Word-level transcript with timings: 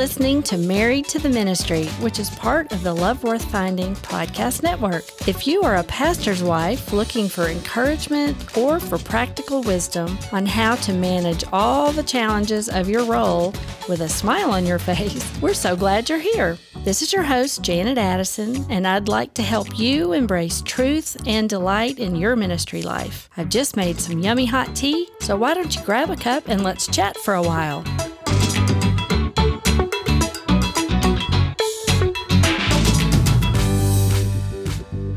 listening 0.00 0.42
to 0.42 0.56
Married 0.56 1.04
to 1.04 1.18
the 1.18 1.28
Ministry, 1.28 1.84
which 2.00 2.18
is 2.18 2.30
part 2.30 2.72
of 2.72 2.82
the 2.82 2.94
Love 2.94 3.22
Worth 3.22 3.44
Finding 3.44 3.94
podcast 3.96 4.62
network. 4.62 5.04
If 5.28 5.46
you 5.46 5.60
are 5.60 5.76
a 5.76 5.84
pastor's 5.84 6.42
wife 6.42 6.94
looking 6.94 7.28
for 7.28 7.48
encouragement 7.48 8.56
or 8.56 8.80
for 8.80 8.96
practical 8.96 9.60
wisdom 9.62 10.18
on 10.32 10.46
how 10.46 10.76
to 10.76 10.94
manage 10.94 11.44
all 11.52 11.92
the 11.92 12.02
challenges 12.02 12.70
of 12.70 12.88
your 12.88 13.04
role 13.04 13.52
with 13.90 14.00
a 14.00 14.08
smile 14.08 14.52
on 14.52 14.64
your 14.64 14.78
face, 14.90 15.22
we're 15.42 15.52
so 15.52 15.76
glad 15.76 16.08
you're 16.08 16.18
here. 16.18 16.56
This 16.82 17.02
is 17.02 17.12
your 17.12 17.24
host, 17.24 17.60
Janet 17.60 17.98
Addison, 17.98 18.64
and 18.70 18.86
I'd 18.86 19.06
like 19.06 19.34
to 19.34 19.42
help 19.42 19.78
you 19.78 20.14
embrace 20.14 20.62
truth 20.62 21.14
and 21.26 21.46
delight 21.46 21.98
in 21.98 22.16
your 22.16 22.36
ministry 22.36 22.80
life. 22.80 23.28
I've 23.36 23.50
just 23.50 23.76
made 23.76 24.00
some 24.00 24.20
yummy 24.20 24.46
hot 24.46 24.74
tea, 24.74 25.10
so 25.20 25.36
why 25.36 25.52
don't 25.52 25.76
you 25.76 25.84
grab 25.84 26.08
a 26.08 26.16
cup 26.16 26.48
and 26.48 26.64
let's 26.64 26.86
chat 26.86 27.18
for 27.18 27.34
a 27.34 27.42
while? 27.42 27.84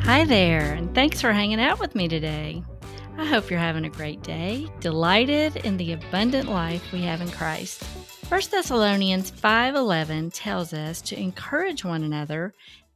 Hi 0.05 0.25
there, 0.25 0.73
and 0.73 0.93
thanks 0.93 1.21
for 1.21 1.31
hanging 1.31 1.61
out 1.61 1.79
with 1.79 1.95
me 1.95 2.09
today. 2.09 2.61
I 3.17 3.25
hope 3.25 3.49
you're 3.49 3.57
having 3.57 3.85
a 3.85 3.89
great 3.89 4.21
day, 4.21 4.67
delighted 4.81 5.55
in 5.55 5.77
the 5.77 5.93
abundant 5.93 6.49
life 6.49 6.91
we 6.91 7.03
have 7.03 7.21
in 7.21 7.31
Christ. 7.31 7.81
1 8.27 8.51
Thessalonians 8.51 9.31
5:11 9.31 10.29
tells 10.31 10.73
us 10.73 11.01
to 11.03 11.17
encourage 11.17 11.85
one 11.85 12.03
another 12.03 12.53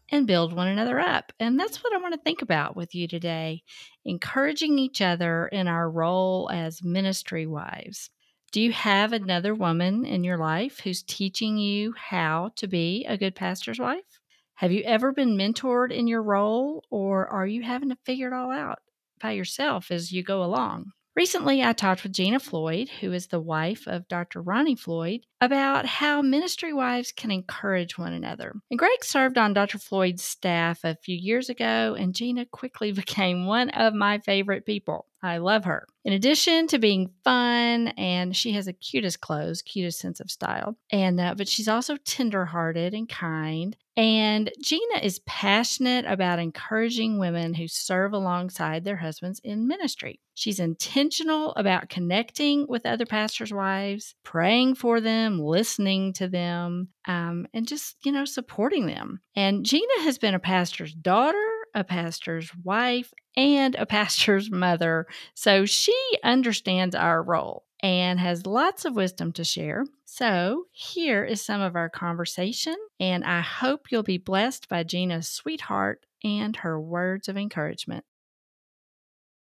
and 0.09 0.27
build 0.27 0.52
one 0.52 0.67
another 0.67 0.99
up. 0.99 1.31
And 1.39 1.57
that's 1.57 1.81
what 1.81 1.93
I 1.93 1.97
want 1.97 2.13
to 2.13 2.20
think 2.20 2.41
about 2.41 2.75
with 2.75 2.93
you 2.93 3.08
today, 3.08 3.63
encouraging 4.03 4.77
each 4.77 5.02
other 5.02 5.47
in 5.47 5.69
our 5.69 5.89
role 5.89 6.49
as 6.52 6.83
ministry 6.83 7.47
wives. 7.47 8.09
Do 8.52 8.59
you 8.59 8.73
have 8.73 9.14
another 9.14 9.55
woman 9.55 10.05
in 10.05 10.25
your 10.25 10.38
life 10.38 10.81
who's 10.81 11.03
teaching 11.03 11.58
you 11.58 11.94
how 11.97 12.52
to 12.58 12.67
be 12.67 13.05
a 13.08 13.17
good 13.17 13.33
pastor's 13.33 13.80
wife? 13.80 14.19
Have 14.58 14.72
you 14.72 14.81
ever 14.86 15.11
been 15.11 15.38
mentored 15.38 15.91
in 15.91 16.08
your 16.08 16.23
role, 16.23 16.83
or 16.89 17.27
are 17.27 17.45
you 17.45 17.61
having 17.61 17.89
to 17.89 17.97
figure 18.05 18.25
it 18.25 18.33
all 18.33 18.50
out 18.50 18.80
by 19.22 19.33
yourself 19.33 19.91
as 19.91 20.11
you 20.11 20.23
go 20.23 20.44
along? 20.44 20.94
Recently, 21.16 21.64
I 21.64 21.73
talked 21.73 22.02
with 22.02 22.14
Jeana 22.14 22.41
Floyd, 22.41 22.89
who 22.99 23.14
is 23.14 23.27
the 23.27 23.39
wife 23.39 23.88
of 23.88 24.08
Dr. 24.08 24.41
Ronnie 24.41 24.75
Floyd, 24.75 25.22
about 25.41 25.86
how 25.86 26.23
ministry 26.23 26.73
wives 26.73 27.11
can 27.11 27.30
encourage 27.30 27.99
one 27.99 28.14
another. 28.14 28.55
And 28.72 28.80
Greg 28.80 29.03
served 29.03 29.38
on 29.38 29.53
Dr. 29.53 29.77
Floyd's 29.77 30.23
staff 30.23 30.83
a 30.83 30.95
few 30.95 31.16
years 31.16 31.49
ago, 31.49 31.95
and 31.95 32.16
Jeana 32.16 32.49
quickly 32.49 32.92
became 32.94 33.45
one 33.45 33.69
of 33.69 33.94
my 33.94 34.17
favorite 34.17 34.66
people. 34.66 35.05
I 35.22 35.38
love 35.38 35.66
her. 35.66 35.88
In 36.06 36.14
addition 36.14 36.68
to 36.68 36.80
being 36.80 37.12
fun, 37.23 37.90
and 37.90 38.36
she 38.36 38.52
has 38.54 38.66
the 38.66 38.73
cutest 38.73 39.20
clothes, 39.20 39.62
cutest 39.62 40.00
sense 40.00 40.20
of 40.20 40.32
style, 40.32 40.78
and 40.92 41.20
uh, 41.20 41.36
but 41.36 41.48
she's 41.48 41.68
also 41.68 41.98
tenderhearted 41.98 42.94
and 42.94 43.10
kind. 43.10 43.76
And 43.98 44.52
Jeana 44.64 45.02
is 45.02 45.20
passionate 45.26 46.06
about 46.06 46.38
encouraging 46.38 47.18
women 47.18 47.56
who 47.56 47.68
serve 47.68 48.14
alongside 48.14 48.84
their 48.84 48.98
husbands 48.98 49.42
in 49.44 49.68
ministry. 49.68 50.20
She's 50.36 50.60
intentional 50.60 51.52
about 51.56 51.90
connecting 51.90 52.68
with 52.70 52.86
other 52.86 53.08
pastors' 53.08 53.52
wives, 53.52 54.14
praying 54.23 54.76
for 54.76 55.02
them, 55.02 55.40
listening 55.40 56.14
to 56.14 56.28
them, 56.28 56.90
um, 57.08 57.48
and 57.56 57.68
just, 57.68 57.95
you 58.06 58.12
know, 58.12 58.26
supporting 58.26 58.86
them. 58.86 59.20
And 59.36 59.66
Jeana 59.66 60.04
has 60.04 60.20
been 60.20 60.36
a 60.36 60.40
pastor's 60.40 60.94
daughter, 60.94 61.44
a 61.78 61.83
pastor's 61.83 62.52
wife, 62.64 63.14
and 63.38 63.75
a 63.75 63.86
pastor's 63.86 64.50
mother. 64.66 65.06
So 65.36 65.66
she 65.66 65.95
understands 66.23 66.95
our 66.95 67.22
role 67.22 67.66
and 67.81 68.20
has 68.20 68.47
lots 68.47 68.83
of 68.83 68.95
wisdom 68.95 69.32
to 69.33 69.43
share. 69.43 69.86
So, 70.05 70.64
here 70.71 71.23
is 71.23 71.45
some 71.45 71.61
of 71.61 71.76
our 71.76 71.89
conversation, 71.89 72.76
and 72.99 73.23
I 73.23 73.42
hope 73.42 73.92
you'll 73.92 74.02
be 74.02 74.17
blessed 74.17 74.67
by 74.67 74.82
Jeana's 74.82 75.30
sweetheart 75.30 76.04
and 76.23 76.55
her 76.55 76.82
words 76.82 77.30
of 77.30 77.38
encouragement. 77.38 78.04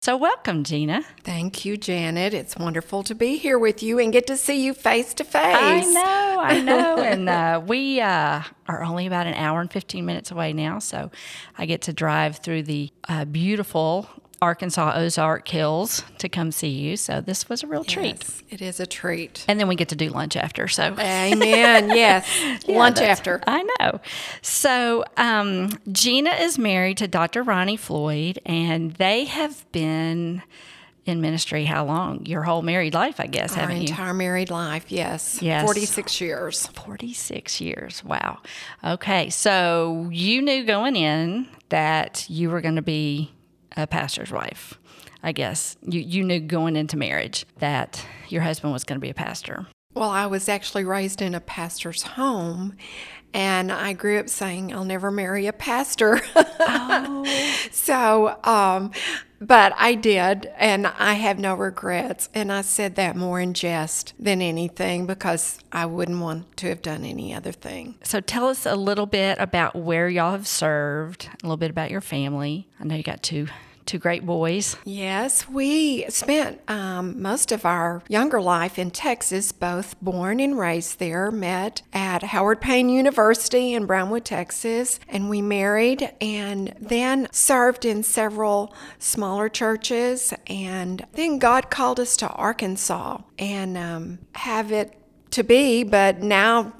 So, 0.07 0.16
welcome, 0.16 0.63
Jeana. 0.63 1.03
Thank 1.25 1.66
you, 1.66 1.75
Janet. 1.75 2.34
It's 2.34 2.56
wonderful 2.56 3.03
to 3.03 3.13
be 3.13 3.35
here 3.35 3.59
with 3.59 3.84
you 3.84 4.00
and 4.00 4.13
get 4.13 4.25
to 4.28 4.38
see 4.38 4.63
you 4.63 4.73
face 4.73 5.13
to 5.16 5.25
face. 5.25 5.44
I 5.44 5.81
know, 5.81 6.38
I 6.40 6.62
know. 6.63 6.97
and 7.00 7.28
uh, 7.28 7.62
we 7.68 8.00
uh, 8.00 8.41
are 8.69 8.84
only 8.85 9.06
about 9.06 9.28
an 9.28 9.34
hour 9.34 9.59
and 9.59 9.69
15 9.69 10.06
minutes 10.06 10.31
away 10.31 10.53
now. 10.53 10.79
So, 10.79 11.12
I 11.57 11.66
get 11.66 11.81
to 11.81 11.91
drive 11.91 12.38
through 12.38 12.63
the 12.63 12.90
uh, 13.09 13.25
beautiful 13.25 14.07
Arkansas 14.41 14.93
Ozark 14.95 15.47
Hills 15.47 16.03
to 16.19 16.29
come 16.29 16.51
see 16.51 16.69
you. 16.69 16.97
So 16.97 17.21
this 17.21 17.49
was 17.49 17.63
a 17.63 17.67
real 17.67 17.83
yes, 17.87 17.93
treat. 17.93 18.43
It 18.49 18.61
is 18.61 18.79
a 18.79 18.85
treat. 18.85 19.45
And 19.47 19.59
then 19.59 19.67
we 19.67 19.75
get 19.75 19.89
to 19.89 19.95
do 19.95 20.09
lunch 20.09 20.35
after. 20.35 20.67
So 20.67 20.95
Amen. 20.99 21.89
Yes. 21.97 22.27
yeah, 22.67 22.77
lunch 22.77 22.99
after. 22.99 23.41
I 23.47 23.63
know. 23.79 23.99
So 24.41 25.03
um, 25.17 25.69
Jeana 25.89 26.39
is 26.39 26.59
married 26.59 26.97
to 26.97 27.07
Dr. 27.07 27.41
Ronnie 27.43 27.77
Floyd, 27.77 28.39
and 28.45 28.93
they 28.93 29.25
have 29.25 29.65
been 29.71 30.43
in 31.07 31.21
ministry 31.21 31.63
how 31.65 31.85
long? 31.85 32.25
Your 32.25 32.43
whole 32.43 32.61
married 32.61 32.93
life, 32.93 33.19
I 33.19 33.27
guess, 33.27 33.53
Our 33.53 33.61
haven't 33.61 33.77
you? 33.77 33.87
entire 33.87 34.13
married 34.13 34.51
life, 34.51 34.91
yes. 34.91 35.41
Yes. 35.41 35.63
46 35.63 36.21
years. 36.21 36.67
46 36.67 37.61
years. 37.61 38.03
Wow. 38.03 38.39
Okay. 38.83 39.29
So 39.29 40.09
you 40.11 40.41
knew 40.41 40.65
going 40.65 40.95
in 40.97 41.47
that 41.69 42.29
you 42.29 42.49
were 42.49 42.61
going 42.61 42.75
to 42.75 42.81
be 42.81 43.31
a 43.83 43.88
pastor's 43.88 44.31
wife. 44.31 44.79
I 45.23 45.31
guess 45.31 45.77
you, 45.81 45.99
you 45.99 46.23
knew 46.23 46.39
going 46.39 46.75
into 46.75 46.97
marriage 46.97 47.45
that 47.57 48.05
your 48.29 48.41
husband 48.41 48.73
was 48.73 48.83
going 48.83 48.97
to 48.97 49.01
be 49.01 49.09
a 49.09 49.15
pastor. 49.15 49.67
Well, 49.93 50.09
I 50.09 50.27
was 50.27 50.47
actually 50.47 50.83
raised 50.83 51.23
in 51.23 51.33
a 51.33 51.39
pastor's 51.39 52.03
home, 52.03 52.75
and 53.33 53.71
I 53.71 53.93
grew 53.93 54.19
up 54.19 54.29
saying, 54.29 54.71
I'll 54.71 54.85
never 54.85 55.09
marry 55.09 55.47
a 55.47 55.53
pastor. 55.53 56.21
Oh. 56.35 57.25
so, 57.71 58.37
um, 58.43 58.91
but 59.41 59.73
I 59.75 59.95
did, 59.95 60.51
and 60.57 60.85
I 60.85 61.13
have 61.16 61.39
no 61.39 61.55
regrets. 61.55 62.29
And 62.33 62.51
I 62.51 62.61
said 62.61 62.95
that 62.95 63.16
more 63.16 63.39
in 63.39 63.53
jest 63.53 64.13
than 64.19 64.41
anything 64.41 65.07
because 65.07 65.59
I 65.71 65.87
wouldn't 65.87 66.19
want 66.19 66.57
to 66.57 66.69
have 66.69 66.81
done 66.81 67.03
any 67.03 67.33
other 67.33 67.51
thing. 67.51 67.95
So, 68.03 68.19
tell 68.19 68.47
us 68.47 68.66
a 68.66 68.75
little 68.75 69.07
bit 69.07 69.37
about 69.39 69.75
where 69.75 70.07
y'all 70.09 70.31
have 70.31 70.47
served, 70.47 71.27
a 71.43 71.45
little 71.45 71.57
bit 71.57 71.71
about 71.71 71.89
your 71.89 72.01
family. 72.01 72.67
I 72.79 72.83
know 72.83 72.95
you 72.95 73.03
got 73.03 73.23
two 73.23 73.47
two 73.87 73.97
great 73.97 74.25
boys. 74.25 74.75
Yes, 74.83 75.47
we 75.49 76.05
spent 76.09 76.61
um, 76.69 77.21
most 77.21 77.51
of 77.51 77.65
our 77.65 78.03
younger 78.07 78.41
life 78.41 78.77
in 78.77 78.91
Texas, 78.91 79.51
both 79.51 79.99
born 80.01 80.39
and 80.39 80.59
raised 80.59 80.99
there, 80.99 81.31
met 81.31 81.81
at 81.93 82.21
Howard 82.23 82.61
Payne 82.61 82.89
University 82.89 83.73
in 83.73 83.85
Brownwood, 83.85 84.25
Texas, 84.25 84.99
and 85.07 85.29
we 85.29 85.41
married 85.41 86.11
and 86.21 86.75
then 86.79 87.27
served 87.31 87.85
in 87.85 88.03
several 88.03 88.73
smaller 88.99 89.49
churches. 89.49 90.33
And 90.47 91.05
then 91.13 91.39
God 91.39 91.69
called 91.69 91.99
us 91.99 92.17
to 92.17 92.27
Arkansas 92.29 93.19
and 93.39 93.77
um, 93.77 94.19
have 94.33 94.71
it 94.71 94.93
to 95.31 95.43
be, 95.43 95.83
but 95.83 96.21
now 96.21 96.73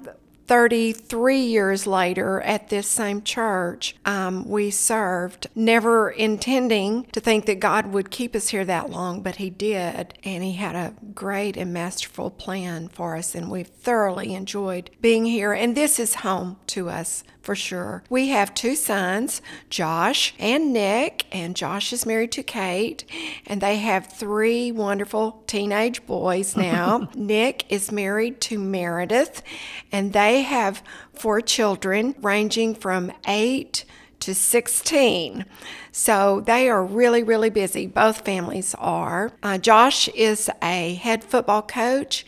33 0.48 1.40
years 1.40 1.86
later 1.86 2.40
at 2.40 2.70
this 2.70 2.88
same 2.88 3.22
church, 3.22 3.94
um, 4.06 4.48
we 4.48 4.70
served, 4.70 5.46
never 5.54 6.10
intending 6.10 7.04
to 7.12 7.20
think 7.20 7.44
that 7.44 7.60
God 7.60 7.92
would 7.92 8.10
keep 8.10 8.34
us 8.34 8.48
here 8.48 8.64
that 8.64 8.90
long, 8.90 9.22
but 9.22 9.36
He 9.36 9.50
did. 9.50 10.14
And 10.24 10.42
He 10.42 10.54
had 10.54 10.74
a 10.74 10.94
great 11.14 11.56
and 11.58 11.72
masterful 11.72 12.30
plan 12.30 12.88
for 12.88 13.14
us, 13.14 13.34
and 13.34 13.50
we've 13.50 13.68
thoroughly 13.68 14.34
enjoyed 14.34 14.90
being 15.02 15.26
here. 15.26 15.52
And 15.52 15.76
this 15.76 16.00
is 16.00 16.16
home 16.16 16.56
to 16.68 16.88
us 16.88 17.22
for 17.48 17.54
sure. 17.54 18.02
We 18.10 18.28
have 18.28 18.52
two 18.52 18.76
sons, 18.76 19.40
Josh 19.70 20.34
and 20.38 20.70
Nick, 20.70 21.24
and 21.32 21.56
Josh 21.56 21.94
is 21.94 22.04
married 22.04 22.30
to 22.32 22.42
Kate, 22.42 23.06
and 23.46 23.62
they 23.62 23.78
have 23.78 24.08
three 24.08 24.70
wonderful 24.70 25.42
teenage 25.46 26.04
boys 26.04 26.58
now. 26.58 27.08
Nick 27.14 27.64
is 27.70 27.90
married 27.90 28.42
to 28.42 28.58
Meredith, 28.58 29.42
and 29.90 30.12
they 30.12 30.42
have 30.42 30.82
four 31.14 31.40
children 31.40 32.14
ranging 32.20 32.74
from 32.74 33.12
eight 33.26 33.86
to 34.20 34.34
16. 34.34 35.44
So 35.92 36.40
they 36.40 36.68
are 36.68 36.84
really, 36.84 37.22
really 37.22 37.50
busy. 37.50 37.86
Both 37.86 38.24
families 38.24 38.74
are. 38.78 39.32
Uh, 39.42 39.58
Josh 39.58 40.08
is 40.08 40.50
a 40.62 40.94
head 40.94 41.24
football 41.24 41.62
coach 41.62 42.24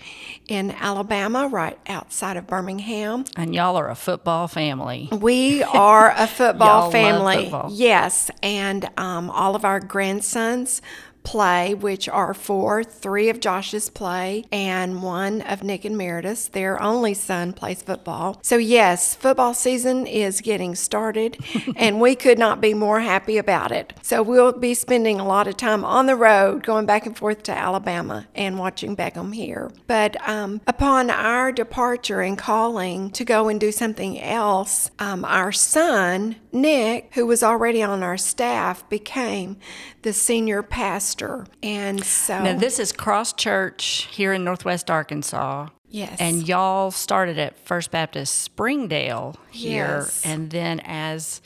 in 0.49 0.73
Alabama, 0.73 1.49
right 1.49 1.79
outside 1.87 2.37
of 2.37 2.47
Birmingham. 2.47 3.25
And 3.37 3.55
y'all 3.55 3.77
are 3.77 3.89
a 3.89 3.95
football 3.95 4.49
family. 4.49 5.09
We 5.13 5.63
are 5.63 6.13
a 6.17 6.27
football 6.29 6.91
family. 6.91 7.45
Football. 7.45 7.69
Yes. 7.73 8.31
And 8.43 8.89
um, 8.97 9.31
all 9.31 9.55
of 9.55 9.65
our 9.65 9.79
grandsons 9.79 10.83
play, 11.23 11.75
which 11.75 12.09
are 12.09 12.35
four 12.35 12.83
three 12.85 13.29
of 13.29 13.41
Josh's 13.41 13.89
play 13.91 14.45
and 14.51 15.03
one 15.03 15.41
of 15.43 15.63
Nick 15.63 15.85
and 15.85 15.97
Meredith's. 15.97 16.49
Their 16.49 16.81
only 16.81 17.15
son 17.15 17.53
plays 17.53 17.83
football. 17.83 18.39
So, 18.43 18.57
yes, 18.57 19.15
football 19.15 19.55
season 19.55 20.07
is 20.07 20.41
getting 20.41 20.75
started, 20.75 21.39
and 21.77 22.01
we 22.01 22.15
could 22.15 22.39
not 22.39 22.61
be 22.61 22.75
more 22.75 23.01
happy 23.01 23.39
about 23.39 23.73
it. 23.73 23.93
So, 24.03 24.23
we'll 24.23 24.53
be 24.53 24.75
spending 24.75 25.21
a 25.21 25.27
lot 25.27 25.49
of 25.49 25.57
time 25.57 25.85
on 25.85 26.07
the 26.07 26.17
road 26.17 26.63
going 26.63 26.87
back 26.87 27.07
and 27.07 27.17
forth 27.17 27.43
to 27.45 27.57
Alabama 27.57 28.27
and 28.35 28.59
watching 28.59 28.97
Beckham 28.97 29.35
here. 29.35 29.71
But 29.87 30.17
um, 30.29 30.61
upon 30.67 31.11
our 31.11 31.53
departure 31.53 32.21
and 32.21 32.37
calling 32.37 33.11
to 33.11 33.25
go 33.25 33.49
and 33.49 33.61
do 33.61 33.73
something 33.73 34.21
else, 34.21 34.91
um, 34.99 35.25
our 35.25 35.53
son, 35.53 36.37
Nick, 36.53 37.11
who 37.15 37.27
was 37.27 37.43
already 37.43 37.83
on 37.83 38.03
our 38.03 38.17
staff, 38.17 38.89
became 38.89 39.57
the 40.03 40.13
senior 40.13 40.63
pastor. 40.63 41.47
And 41.63 42.05
so. 42.05 42.43
Now, 42.43 42.57
this 42.59 42.79
is 42.79 42.93
Cross 42.93 43.35
Church 43.35 44.09
here 44.11 44.33
in 44.33 44.45
Northwest 44.45 44.91
Arkansas. 44.91 45.69
Yes. 45.89 46.17
And 46.21 46.47
y'all 46.47 46.91
started 46.91 47.39
at 47.39 47.59
First 47.59 47.91
Baptist 47.91 48.43
Springdale 48.43 49.37
here. 49.51 50.01
Yes. 50.05 50.23
And 50.25 50.51
then, 50.51 50.81
as 50.85 51.41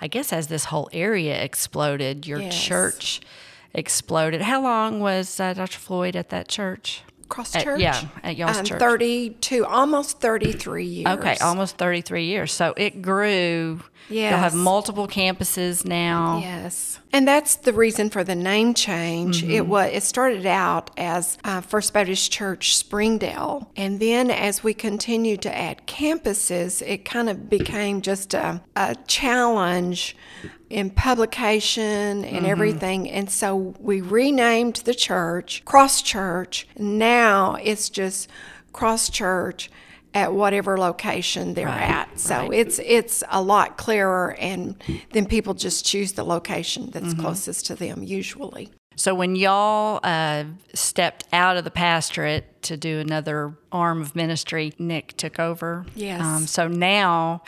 I 0.00 0.08
guess, 0.08 0.32
as 0.32 0.46
this 0.48 0.66
whole 0.66 0.88
area 0.92 1.42
exploded, 1.42 2.26
your 2.26 2.40
Yes. 2.40 2.62
church 2.62 3.20
exploded. 3.74 4.40
How 4.42 4.62
long 4.62 5.00
was 5.00 5.38
uh, 5.38 5.52
Dr. 5.54 5.78
Floyd 5.78 6.16
at 6.16 6.30
that 6.30 6.48
church? 6.48 7.02
Cross 7.28 7.54
At- 7.54 7.64
Church? 7.64 7.80
yeah, 7.80 8.08
at 8.24 8.36
y'all's 8.36 8.58
um, 8.58 8.64
church. 8.64 8.80
32, 8.80 9.64
almost 9.64 10.18
33 10.20 10.84
years. 10.84 11.06
Okay, 11.18 11.36
almost 11.40 11.76
33 11.76 12.24
years. 12.24 12.52
So 12.52 12.74
it 12.76 13.02
grew. 13.02 13.80
You'll 14.08 14.38
have 14.38 14.54
multiple 14.54 15.06
campuses 15.06 15.84
now. 15.84 16.38
Yes, 16.38 16.98
and 17.12 17.26
that's 17.26 17.56
the 17.56 17.72
reason 17.72 18.10
for 18.10 18.24
the 18.24 18.34
name 18.34 18.74
change. 18.74 19.44
It 19.44 19.66
was 19.66 19.90
it 19.92 20.02
started 20.02 20.46
out 20.46 20.90
as 20.96 21.38
uh, 21.44 21.60
First 21.60 21.92
Baptist 21.92 22.32
Church 22.32 22.76
Springdale, 22.76 23.70
and 23.76 24.00
then 24.00 24.30
as 24.30 24.64
we 24.64 24.74
continued 24.74 25.42
to 25.42 25.56
add 25.56 25.86
campuses, 25.86 26.82
it 26.86 27.04
kind 27.04 27.28
of 27.28 27.48
became 27.48 28.00
just 28.00 28.34
a, 28.34 28.62
a 28.74 28.96
challenge 29.06 30.16
in 30.68 30.90
publication 30.90 32.24
and 32.24 32.46
everything. 32.46 33.10
And 33.10 33.28
so 33.30 33.74
we 33.78 34.00
renamed 34.00 34.76
the 34.76 34.94
church 34.94 35.64
Cross 35.64 36.02
Church. 36.02 36.66
Now 36.78 37.56
it's 37.56 37.90
just 37.90 38.28
Cross 38.72 39.10
Church 39.10 39.70
at 40.14 40.32
whatever 40.32 40.76
location 40.78 41.54
they're 41.54 41.68
at. 41.68 42.18
So 42.18 42.36
right. 42.36 42.52
it's 42.52 42.78
it's 42.84 43.22
a 43.30 43.40
lot 43.42 43.76
clearer, 43.76 44.36
and 44.38 44.76
then 45.12 45.26
people 45.26 45.54
just 45.54 45.84
choose 45.84 46.12
the 46.12 46.24
location 46.24 46.90
that's 46.90 47.08
Mm-hmm. 47.14 47.20
closest 47.20 47.66
to 47.66 47.74
them 47.74 48.02
usually. 48.02 48.70
So 48.96 49.14
when 49.14 49.34
y'all 49.36 50.00
uh, 50.02 50.44
stepped 50.74 51.24
out 51.32 51.56
of 51.56 51.64
the 51.64 51.70
pastorate 51.70 52.60
to 52.62 52.76
do 52.76 52.98
another 52.98 53.56
arm 53.72 54.02
of 54.02 54.14
ministry, 54.14 54.72
Nick 54.78 55.16
took 55.16 55.38
over. 55.38 55.84
Um, 55.86 55.92
Yes. 55.94 56.50
so 56.50 56.68
now 56.68 57.42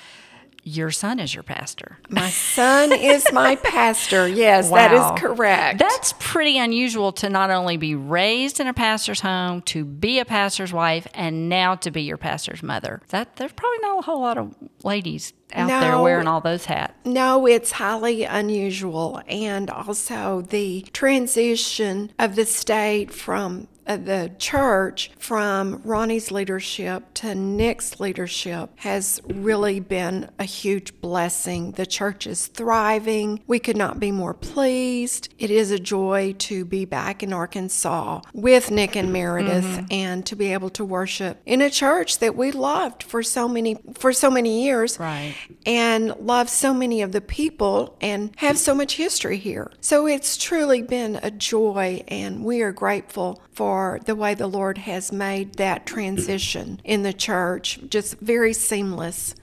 your 0.64 0.90
son 0.90 1.18
is 1.18 1.34
your 1.34 1.42
pastor. 1.42 1.98
My 2.08 2.30
son 2.30 2.92
is 2.92 3.26
my 3.32 3.56
pastor. 3.62 4.28
Yes, 4.28 4.70
that 4.70 4.92
Wow. 4.92 5.14
is 5.14 5.20
correct. 5.20 5.78
That's 5.78 6.14
pretty 6.18 6.58
unusual 6.58 7.12
to 7.14 7.28
not 7.28 7.50
only 7.50 7.76
be 7.76 7.94
raised 7.94 8.60
in 8.60 8.66
a 8.68 8.74
pastor's 8.74 9.20
home, 9.20 9.62
to 9.62 9.84
be 9.84 10.18
a 10.20 10.24
pastor's 10.24 10.72
wife, 10.72 11.06
and 11.14 11.48
now 11.48 11.74
to 11.76 11.90
be 11.90 12.02
your 12.02 12.16
pastor's 12.16 12.62
mother. 12.62 13.00
That 13.08 13.36
there's 13.36 13.52
probably 13.52 13.78
not 13.80 13.98
a 13.98 14.02
whole 14.02 14.20
lot 14.20 14.38
of 14.38 14.54
ladies 14.84 15.32
out 15.54 15.68
there 15.68 15.98
wearing 16.00 16.26
all 16.26 16.40
those 16.40 16.64
hats. 16.64 16.94
No, 17.04 17.46
it's 17.46 17.72
highly 17.72 18.24
unusual. 18.24 19.20
And 19.26 19.68
also 19.68 20.40
the 20.40 20.82
transition 20.92 22.10
of 22.18 22.36
the 22.36 22.46
state 22.46 23.12
from 23.12 23.68
Uh, 23.86 23.96
the 23.96 24.32
church 24.38 25.10
from 25.18 25.80
Ronnie's 25.84 26.30
leadership 26.30 27.02
to 27.14 27.34
Nick's 27.34 27.98
leadership 27.98 28.70
has 28.76 29.20
really 29.26 29.80
been 29.80 30.30
a 30.38 30.44
huge 30.44 31.00
blessing. 31.00 31.72
The 31.72 31.86
church 31.86 32.26
is 32.26 32.46
thriving. 32.46 33.42
We 33.46 33.58
could 33.58 33.76
not 33.76 33.98
be 33.98 34.12
more 34.12 34.34
pleased. 34.34 35.28
It 35.38 35.50
is 35.50 35.70
a 35.70 35.78
joy 35.78 36.34
to 36.38 36.64
be 36.64 36.84
back 36.84 37.22
in 37.22 37.32
Arkansas 37.32 38.20
with 38.32 38.70
Nick 38.70 38.96
and 38.96 39.12
Meredith 39.12 39.64
mm-hmm. 39.64 39.86
and 39.90 40.24
to 40.26 40.36
be 40.36 40.52
able 40.52 40.70
to 40.70 40.84
worship 40.84 41.40
in 41.44 41.60
a 41.60 41.70
church 41.70 42.18
that 42.18 42.36
we 42.36 42.52
loved 42.52 43.02
for 43.02 43.22
so 43.22 43.48
many 43.48 43.76
for 43.94 44.12
so 44.12 44.30
many 44.30 44.64
years 44.64 44.98
Right. 44.98 45.34
and 45.66 46.14
love 46.20 46.48
so 46.48 46.72
many 46.72 47.02
of 47.02 47.12
the 47.12 47.20
people 47.20 47.96
and 48.00 48.30
have 48.36 48.58
so 48.58 48.74
much 48.74 48.96
history 48.96 49.38
here. 49.38 49.72
So 49.80 50.06
it's 50.06 50.36
truly 50.36 50.82
been 50.82 51.18
a 51.22 51.30
joy, 51.30 52.04
and 52.08 52.44
we 52.44 52.62
are 52.62 52.72
grateful 52.72 53.42
for 53.52 53.71
the 54.04 54.14
way 54.14 54.34
the 54.34 54.46
Lord 54.46 54.78
has 54.78 55.12
made 55.12 55.54
that 55.54 55.86
transition 55.86 56.80
in 56.84 57.02
the 57.02 57.12
church 57.12 57.80
just 57.88 58.18
very 58.18 58.52
seamless 58.52 59.34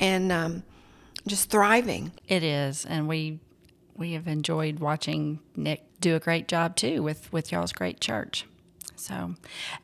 and 0.00 0.32
um, 0.32 0.62
just 1.26 1.50
thriving. 1.50 2.12
It 2.26 2.42
is, 2.42 2.84
and 2.84 3.08
we 3.08 3.40
we 3.96 4.12
have 4.12 4.28
enjoyed 4.28 4.78
watching 4.78 5.40
Nick 5.56 5.84
do 6.00 6.14
a 6.16 6.20
great 6.20 6.48
job 6.48 6.76
too 6.76 7.02
with 7.02 7.32
with 7.32 7.52
y'all's 7.52 7.72
great 7.72 8.00
church. 8.00 8.46
So, 8.96 9.34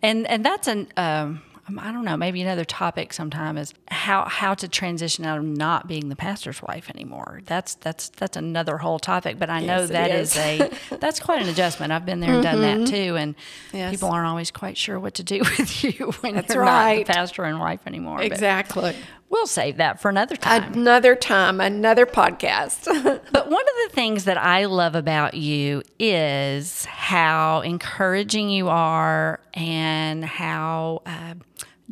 and 0.02 0.26
and 0.26 0.44
that's 0.44 0.66
an 0.66 0.88
um, 0.96 1.42
Um, 1.68 1.78
I 1.78 1.92
don't 1.92 2.04
know 2.04 2.16
maybe 2.16 2.42
another 2.42 2.64
topic 2.64 3.12
sometime 3.12 3.56
is 3.56 3.72
how 3.88 4.24
how 4.26 4.54
to 4.54 4.68
transition 4.68 5.24
out 5.24 5.38
of 5.38 5.44
not 5.44 5.86
being 5.88 6.08
the 6.08 6.16
pastor's 6.16 6.60
wife 6.62 6.90
anymore. 6.90 7.40
That's 7.46 7.74
that's 7.76 8.10
that's 8.10 8.36
another 8.36 8.78
whole 8.78 8.98
topic. 8.98 9.38
But 9.38 9.50
I 9.50 9.60
know 9.60 9.78
Yes, 9.80 9.90
it 9.90 9.92
that 9.92 10.10
is. 10.10 10.30
is 10.32 10.36
a 10.36 10.70
that's 11.00 11.20
quite 11.20 11.42
an 11.42 11.48
adjustment. 11.48 11.92
I've 11.92 12.04
been 12.06 12.20
there 12.20 12.34
and 12.34 12.42
done 12.42 12.60
that 12.60 12.76
mm-hmm. 12.78 12.84
too, 12.92 13.16
and 13.16 13.34
Yes. 13.72 13.92
people 13.92 14.10
aren't 14.10 14.26
always 14.28 14.50
quite 14.50 14.76
sure 14.76 15.00
what 15.00 15.14
to 15.14 15.22
do 15.22 15.38
with 15.58 15.84
you 15.84 16.12
when 16.20 16.34
That's 16.34 16.54
you're 16.54 16.62
right. 16.62 16.98
not 16.98 17.06
the 17.06 17.12
pastor 17.12 17.44
and 17.44 17.58
wife 17.58 17.80
anymore. 17.86 18.18
But 18.18 18.26
Exactly. 18.26 18.94
We'll 19.34 19.46
save 19.48 19.78
that 19.78 20.00
for 20.00 20.08
another 20.08 20.36
time. 20.36 20.72
Another 20.72 21.16
time, 21.16 21.60
another 21.60 22.06
podcast. 22.06 22.84
But 23.32 23.50
one 23.50 23.62
of 23.62 23.88
the 23.88 23.94
things 23.94 24.24
that 24.24 24.38
I 24.38 24.66
love 24.66 24.94
about 24.94 25.34
you 25.34 25.82
is 25.98 26.84
how 26.84 27.60
encouraging 27.62 28.48
you 28.48 28.68
are 28.68 29.40
and 29.52 30.24
how 30.24 31.02
uh, 31.04 31.34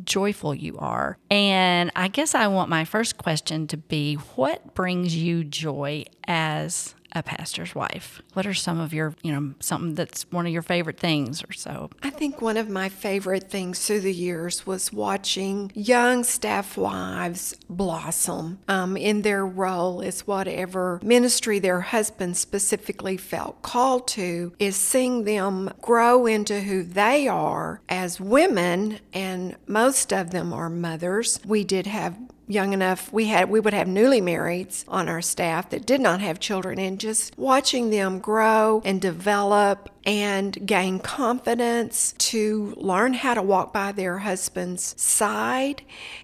joyful 0.04 0.54
you 0.54 0.78
are. 0.78 1.18
And 1.30 1.90
I 1.96 2.08
guess 2.08 2.36
I 2.36 2.46
want 2.46 2.70
my 2.70 2.84
first 2.84 3.18
question 3.18 3.66
to 3.68 3.76
be 3.76 4.14
what 4.36 4.74
brings 4.74 5.16
you 5.16 5.42
joy 5.42 6.04
as 6.28 6.94
a 7.14 7.22
pastor's 7.22 7.74
wife? 7.74 8.22
What 8.32 8.46
are 8.46 8.54
some 8.54 8.80
of 8.80 8.92
your, 8.92 9.14
you 9.22 9.32
know, 9.32 9.54
something 9.60 9.94
that's 9.94 10.30
one 10.30 10.46
of 10.46 10.52
your 10.52 10.62
favorite 10.62 10.98
things 10.98 11.42
or 11.44 11.52
so? 11.52 11.90
I 12.02 12.10
think 12.10 12.40
one 12.40 12.56
of 12.56 12.68
my 12.68 12.88
favorite 12.88 13.50
things 13.50 13.86
through 13.86 14.00
the 14.00 14.12
years 14.12 14.66
was 14.66 14.92
watching 14.92 15.70
young 15.74 16.24
staff 16.24 16.76
wives 16.76 17.56
blossom 17.68 18.58
um, 18.68 18.96
in 18.96 19.22
their 19.22 19.46
role 19.46 20.02
as 20.02 20.26
whatever 20.26 21.00
ministry 21.02 21.58
their 21.58 21.80
husband 21.80 22.36
specifically 22.36 23.16
felt 23.16 23.62
called 23.62 24.08
to, 24.08 24.52
is 24.58 24.76
seeing 24.76 25.24
them 25.24 25.70
grow 25.80 26.26
into 26.26 26.60
who 26.60 26.82
they 26.82 27.28
are 27.28 27.80
as 27.88 28.20
women, 28.20 29.00
and 29.12 29.56
most 29.66 30.12
of 30.12 30.30
them 30.30 30.52
are 30.52 30.70
mothers. 30.70 31.40
We 31.44 31.64
did 31.64 31.86
have 31.86 32.18
young 32.48 32.72
enough 32.72 33.12
we 33.12 33.26
had 33.26 33.48
we 33.48 33.60
would 33.60 33.72
have 33.72 33.86
newly 33.86 34.20
marrieds 34.20 34.84
on 34.88 35.08
our 35.08 35.22
staff 35.22 35.70
that 35.70 35.86
did 35.86 36.00
not 36.00 36.20
have 36.20 36.40
children 36.40 36.78
and 36.78 36.98
just 36.98 37.36
watching 37.38 37.90
them 37.90 38.18
grow 38.18 38.82
and 38.84 39.00
develop 39.00 39.88
and 40.04 40.66
gain 40.66 40.98
confidence 40.98 42.14
to 42.18 42.74
learn 42.76 43.14
how 43.14 43.34
to 43.34 43.42
walk 43.42 43.72
by 43.72 43.92
their 43.92 44.18
husband's 44.18 45.00
side 45.00 45.82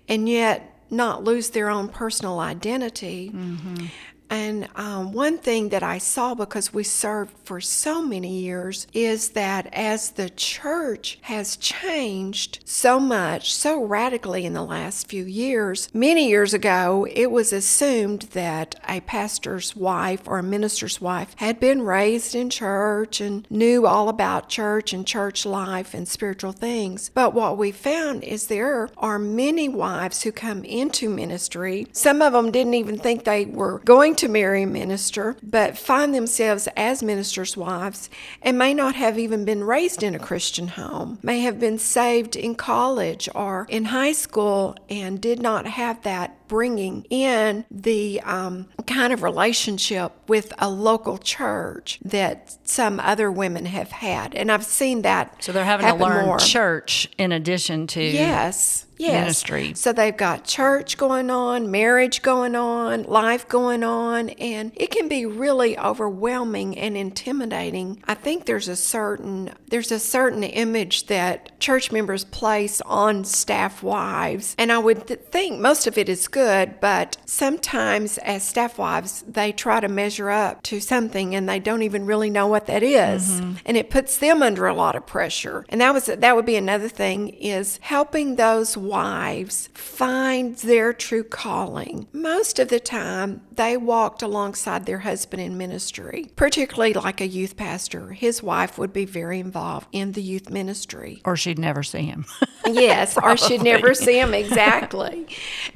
and 0.08 0.28
yet 0.28 0.74
not 0.90 1.22
lose 1.22 1.50
their 1.50 1.70
own 1.70 1.88
personal 1.88 2.40
identity 2.40 3.30
mm-hmm. 3.32 3.86
And 4.30 4.68
um, 4.76 5.12
one 5.12 5.38
thing 5.38 5.70
that 5.70 5.82
I 5.82 5.98
saw 5.98 6.34
because 6.34 6.72
we 6.72 6.84
served 6.84 7.32
for 7.44 7.60
so 7.60 8.02
many 8.02 8.40
years 8.40 8.86
is 8.92 9.30
that 9.30 9.68
as 9.72 10.10
the 10.10 10.28
church 10.28 11.18
has 11.22 11.56
changed 11.56 12.60
so 12.64 13.00
much, 13.00 13.54
so 13.54 13.82
radically 13.82 14.44
in 14.44 14.52
the 14.52 14.62
last 14.62 15.08
few 15.08 15.24
years, 15.24 15.88
many 15.94 16.28
years 16.28 16.52
ago, 16.52 17.06
it 17.10 17.30
was 17.30 17.52
assumed 17.52 18.22
that 18.32 18.74
a 18.86 19.00
pastor's 19.00 19.74
wife 19.74 20.26
or 20.26 20.38
a 20.38 20.42
minister's 20.42 21.00
wife 21.00 21.34
had 21.36 21.58
been 21.58 21.82
raised 21.82 22.34
in 22.34 22.50
church 22.50 23.20
and 23.20 23.46
knew 23.50 23.86
all 23.86 24.08
about 24.08 24.48
church 24.48 24.92
and 24.92 25.06
church 25.06 25.46
life 25.46 25.94
and 25.94 26.06
spiritual 26.06 26.52
things. 26.52 27.10
But 27.14 27.32
what 27.32 27.56
we 27.56 27.72
found 27.72 28.24
is 28.24 28.46
there 28.46 28.90
are 28.98 29.18
many 29.18 29.68
wives 29.68 30.22
who 30.22 30.32
come 30.32 30.64
into 30.64 31.08
ministry. 31.08 31.86
Some 31.92 32.20
of 32.20 32.34
them 32.34 32.50
didn't 32.50 32.74
even 32.74 32.98
think 32.98 33.24
they 33.24 33.46
were 33.46 33.78
going 33.80 34.16
to 34.18 34.28
marry 34.28 34.62
a 34.62 34.66
minister, 34.66 35.36
but 35.42 35.78
find 35.78 36.14
themselves 36.14 36.68
as 36.76 37.02
ministers' 37.02 37.56
wives 37.56 38.10
and 38.42 38.58
may 38.58 38.74
not 38.74 38.94
have 38.94 39.18
even 39.18 39.44
been 39.44 39.64
raised 39.64 40.02
in 40.02 40.14
a 40.14 40.18
Christian 40.18 40.68
home, 40.68 41.18
may 41.22 41.40
have 41.40 41.60
been 41.60 41.78
saved 41.78 42.36
in 42.36 42.54
college 42.54 43.28
or 43.34 43.66
in 43.68 43.86
high 43.86 44.12
school 44.12 44.76
and 44.88 45.20
did 45.20 45.40
not 45.40 45.66
have 45.66 46.02
that 46.02 46.37
bringing 46.48 47.04
in 47.10 47.64
the 47.70 48.20
um, 48.22 48.66
kind 48.86 49.12
of 49.12 49.22
relationship 49.22 50.12
with 50.26 50.52
a 50.58 50.68
local 50.68 51.18
church 51.18 52.00
that 52.04 52.56
some 52.68 52.98
other 53.00 53.30
women 53.30 53.66
have 53.66 53.90
had. 53.90 54.34
And 54.34 54.50
I've 54.50 54.64
seen 54.64 55.02
that. 55.02 55.42
So 55.44 55.52
they're 55.52 55.64
having 55.64 55.86
to 55.86 55.94
learn 55.94 56.26
more. 56.26 56.38
church 56.38 57.08
in 57.18 57.32
addition 57.32 57.86
to. 57.88 58.02
Yes 58.02 58.86
yes. 58.98 59.22
ministry. 59.22 59.72
So 59.74 59.92
they've 59.92 60.16
got 60.16 60.44
church 60.44 60.98
going 60.98 61.30
on, 61.30 61.70
marriage 61.70 62.22
going 62.22 62.54
on, 62.54 63.04
life 63.04 63.48
going 63.48 63.84
on, 63.84 64.30
and 64.30 64.72
it 64.74 64.90
can 64.90 65.08
be 65.08 65.24
really 65.24 65.78
overwhelming 65.78 66.76
and 66.76 66.96
intimidating. 66.96 68.02
I 68.06 68.14
think 68.14 68.44
there's 68.44 68.68
a 68.68 68.76
certain 68.76 69.52
there's 69.68 69.92
a 69.92 69.98
certain 69.98 70.42
image 70.42 71.06
that 71.06 71.58
church 71.60 71.92
members 71.92 72.24
place 72.24 72.80
on 72.82 73.24
staff 73.24 73.82
wives, 73.82 74.54
and 74.58 74.72
I 74.72 74.78
would 74.78 75.06
th- 75.06 75.20
think 75.20 75.60
most 75.60 75.86
of 75.86 75.96
it 75.96 76.08
is 76.08 76.28
good, 76.28 76.37
but 76.80 77.16
sometimes 77.26 78.18
as 78.18 78.42
staff 78.42 78.78
wives 78.78 79.24
they 79.26 79.52
try 79.52 79.80
to 79.80 79.88
measure 79.88 80.30
up 80.30 80.62
to 80.62 80.80
something 80.80 81.34
and 81.34 81.48
they 81.48 81.58
don't 81.58 81.82
even 81.82 82.06
really 82.06 82.30
know 82.30 82.46
what 82.46 82.66
that 82.66 82.82
is. 82.82 83.40
Mm-hmm. 83.40 83.52
and 83.66 83.76
it 83.76 83.90
puts 83.90 84.18
them 84.18 84.42
under 84.42 84.66
a 84.66 84.74
lot 84.74 84.96
of 84.96 85.06
pressure. 85.06 85.64
And 85.68 85.80
that 85.80 85.92
was 85.92 86.06
that 86.06 86.36
would 86.36 86.46
be 86.46 86.56
another 86.56 86.88
thing 86.88 87.28
is 87.28 87.78
helping 87.82 88.36
those 88.36 88.76
wives 88.76 89.68
find 89.74 90.56
their 90.56 90.92
true 90.92 91.24
calling. 91.24 92.06
Most 92.12 92.58
of 92.58 92.68
the 92.68 92.80
time, 92.80 93.42
they 93.52 93.76
walked 93.76 94.22
alongside 94.22 94.86
their 94.86 95.00
husband 95.00 95.42
in 95.42 95.58
ministry, 95.58 96.30
particularly 96.36 96.94
like 96.94 97.20
a 97.20 97.26
youth 97.26 97.56
pastor. 97.56 98.12
His 98.12 98.42
wife 98.42 98.78
would 98.78 98.92
be 98.92 99.04
very 99.04 99.40
involved 99.40 99.88
in 99.92 100.12
the 100.12 100.22
youth 100.22 100.50
ministry. 100.50 101.20
Or 101.24 101.36
she'd 101.36 101.58
never 101.58 101.82
see 101.82 102.02
him. 102.02 102.24
yes, 102.66 103.16
or 103.16 103.36
she'd 103.36 103.62
never 103.62 103.94
see 104.06 104.18
him, 104.18 104.34
exactly. 104.34 105.26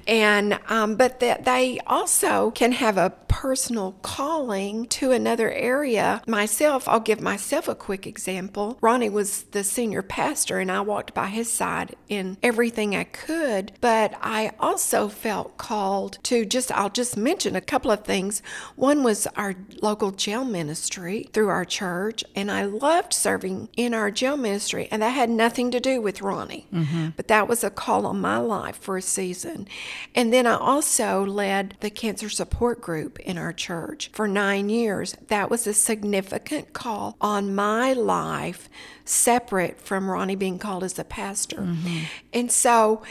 and, 0.07 0.52
um, 0.69 0.97
but 0.97 1.21
that 1.21 1.45
they 1.45 1.79
also 1.87 2.51
can 2.53 2.73
have 2.73 2.97
a 2.97 3.11
personal 3.29 3.93
calling 4.03 4.87
to 4.87 5.11
another 5.13 5.51
area. 5.51 6.23
Myself, 6.27 6.89
I'll 6.89 7.01
give 7.01 7.21
myself 7.21 7.69
a 7.69 7.75
quick 7.75 8.07
example. 8.07 8.79
Ronnie 8.81 9.11
was 9.11 9.43
the 9.45 9.65
senior 9.65 10.03
pastor, 10.03 10.61
and 10.61 10.73
I 10.73 10.81
walked 10.81 11.13
by 11.13 11.27
his 11.27 11.53
side 11.53 11.95
in 12.09 12.39
everything 12.43 12.97
I 12.97 13.03
I 13.03 13.05
could, 13.07 13.73
but 13.81 14.15
I 14.23 14.53
also 14.61 15.09
felt 15.09 15.59
called 15.59 16.19
to 16.23 16.47
just, 16.47 16.71
I'll 16.71 16.89
just 16.89 17.17
mention 17.17 17.57
a 17.57 17.61
couple 17.61 17.91
of 17.91 18.05
things. 18.05 18.43
One 18.77 19.03
was 19.03 19.27
our 19.35 19.57
local 19.81 20.13
jail 20.13 20.45
ministry 20.45 21.29
through 21.33 21.49
our 21.49 21.65
church, 21.65 22.23
and 22.37 22.49
I 22.49 22.63
loved 22.63 23.13
serving 23.13 23.71
in 23.77 23.93
our 23.93 24.13
jail 24.13 24.37
ministry, 24.37 24.87
and 24.93 25.03
that 25.03 25.09
had 25.11 25.31
nothing 25.31 25.73
to 25.73 25.81
do 25.81 26.01
with 26.01 26.23
Ronnie, 26.23 26.69
mm-hmm. 26.73 27.09
but 27.17 27.27
that 27.27 27.49
was 27.49 27.65
a 27.65 27.71
call 27.71 28.07
on 28.07 28.21
my 28.21 28.39
life 28.39 28.77
for 28.77 28.97
a 28.97 29.03
season. 29.03 29.67
And 30.15 30.33
then 30.33 30.42
I 30.49 30.57
also 30.57 31.25
led 31.25 31.77
the 31.81 31.91
cancer 31.91 32.29
support 32.29 32.81
group 32.81 33.19
in 33.21 33.39
our 33.39 33.53
church 33.53 34.11
for 34.13 34.27
nine 34.27 34.69
years. 34.69 35.17
That 35.29 35.51
was 35.51 35.67
a 35.67 35.75
significant 35.75 36.73
call 36.73 37.17
on 37.21 37.55
my 37.55 37.93
life 37.93 38.69
separate 39.05 39.81
from 39.81 40.11
Ronnie 40.11 40.37
being 40.37 40.59
called 40.59 40.85
as 40.85 40.99
a 40.99 41.05
pastor. 41.05 41.59
Mm-hmm. 41.59 42.05
And 42.33 42.51
so, 42.51 43.03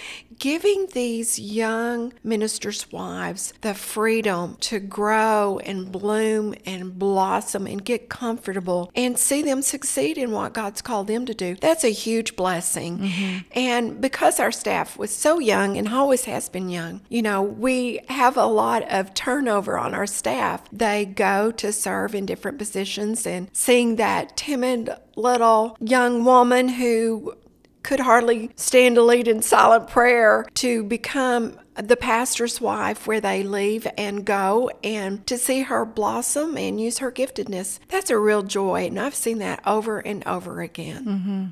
giving 0.42 0.88
these 0.94 1.38
young 1.38 2.12
ministers' 2.24 2.92
wives 2.92 3.54
the 3.62 3.76
freedom 3.76 4.58
to 4.60 4.80
grow 4.80 5.60
and 5.60 5.92
bloom 5.92 6.56
and 6.66 6.98
blossom 6.98 7.68
and 7.68 7.86
get 7.86 8.10
comfortable 8.10 8.92
and 8.96 9.20
see 9.20 9.44
them 9.44 9.62
succeed 9.62 10.18
in 10.18 10.32
what 10.32 10.52
God's 10.52 10.82
called 10.82 11.06
them 11.06 11.28
to 11.28 11.36
do, 11.36 11.56
that's 11.62 11.84
a 11.84 11.90
huge 11.90 12.36
blessing. 12.36 12.98
Mm-hmm. 12.98 13.38
And 13.52 14.02
because 14.02 14.40
our 14.40 14.52
staff 14.52 14.98
was 14.98 15.16
so 15.16 15.38
young 15.38 15.78
and 15.78 15.88
always 15.88 16.26
has 16.26 16.50
been 16.50 16.70
young, 16.70 17.02
you 17.08 17.22
know, 17.22 17.44
we 17.44 18.00
have 18.10 18.36
a 18.36 18.46
lot 18.46 18.82
of 18.92 19.14
turnover 19.14 19.78
on 19.78 19.94
our 19.94 20.08
staff. 20.08 20.68
They 20.72 21.06
go 21.06 21.52
to 21.52 21.72
serve 21.72 22.16
in 22.16 22.26
different 22.26 22.58
positions 22.58 23.28
and 23.28 23.48
seeing 23.54 23.98
that 23.98 24.36
timid 24.38 24.90
little 25.16 25.78
young 25.80 26.24
woman 26.24 26.70
who 26.70 27.36
could 27.84 28.00
hardly 28.00 28.52
stand 28.56 28.96
to 28.96 29.02
lead 29.02 29.28
in 29.28 29.42
silent 29.42 29.88
prayer 29.88 30.46
to 30.54 30.84
become 30.84 31.60
the 31.76 31.98
pastor's 31.98 32.62
wife 32.62 33.08
where 33.08 33.22
they 33.22 33.44
leave 33.44 33.88
and 33.98 34.26
go 34.26 34.70
and 34.84 35.26
to 35.26 35.38
see 35.38 35.62
her 35.62 35.86
blossom 35.86 36.58
and 36.58 36.80
use 36.80 37.00
her 37.00 37.12
giftedness 37.12 37.80
that's 37.88 38.10
a 38.10 38.18
real 38.18 38.44
joy 38.44 38.86
and 38.86 39.00
i've 39.00 39.16
seen 39.16 39.40
that 39.40 39.60
over 39.66 40.00
and 40.00 40.26
over 40.28 40.62
again 40.62 41.06
mm-hmm. 41.06 41.46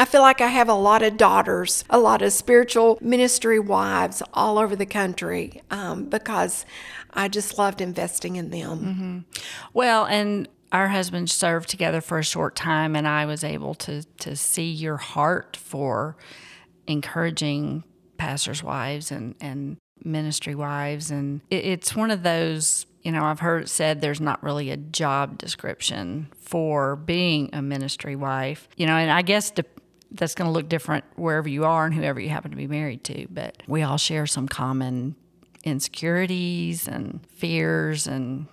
I 0.00 0.04
feel 0.04 0.20
like 0.20 0.40
I 0.40 0.46
have 0.46 0.68
a 0.68 0.74
lot 0.74 1.02
of 1.02 1.16
daughters, 1.16 1.82
a 1.90 1.98
lot 1.98 2.22
of 2.22 2.32
spiritual 2.32 2.98
ministry 3.00 3.58
wives 3.58 4.22
all 4.32 4.56
over 4.56 4.76
the 4.76 4.86
country 4.86 5.60
um, 5.72 6.04
because 6.04 6.64
I 7.12 7.26
just 7.26 7.58
loved 7.58 7.80
investing 7.80 8.36
in 8.36 8.50
them. 8.50 8.78
Mm-hmm. 8.78 9.42
Well, 9.74 10.06
and 10.06 10.48
our 10.72 10.88
husbands 10.88 11.32
served 11.32 11.68
together 11.68 12.00
for 12.00 12.18
a 12.18 12.24
short 12.24 12.54
time, 12.54 12.94
and 12.94 13.06
I 13.06 13.26
was 13.26 13.44
able 13.44 13.74
to 13.76 14.02
to 14.20 14.36
see 14.36 14.70
your 14.70 14.96
heart 14.96 15.56
for 15.56 16.16
encouraging 16.86 17.84
pastors' 18.16 18.62
wives 18.62 19.10
and 19.10 19.34
and 19.40 19.78
ministry 20.04 20.54
wives, 20.54 21.10
and 21.10 21.40
it, 21.50 21.64
it's 21.64 21.96
one 21.96 22.10
of 22.10 22.22
those. 22.22 22.86
You 23.02 23.12
know, 23.12 23.24
I've 23.24 23.40
heard 23.40 23.62
it 23.62 23.68
said 23.68 24.00
there's 24.00 24.20
not 24.20 24.42
really 24.42 24.70
a 24.70 24.76
job 24.76 25.38
description 25.38 26.28
for 26.40 26.96
being 26.96 27.48
a 27.52 27.62
ministry 27.62 28.16
wife. 28.16 28.68
You 28.76 28.86
know, 28.86 28.96
and 28.96 29.10
I 29.10 29.22
guess 29.22 29.50
to, 29.52 29.64
that's 30.10 30.34
going 30.34 30.48
to 30.48 30.52
look 30.52 30.68
different 30.68 31.04
wherever 31.14 31.48
you 31.48 31.64
are 31.64 31.86
and 31.86 31.94
whoever 31.94 32.20
you 32.20 32.28
happen 32.28 32.50
to 32.50 32.56
be 32.56 32.66
married 32.66 33.04
to. 33.04 33.26
But 33.30 33.62
we 33.66 33.82
all 33.82 33.98
share 33.98 34.26
some 34.26 34.48
common 34.48 35.14
insecurities 35.64 36.88
and 36.88 37.24
fears 37.28 38.06
and 38.06 38.46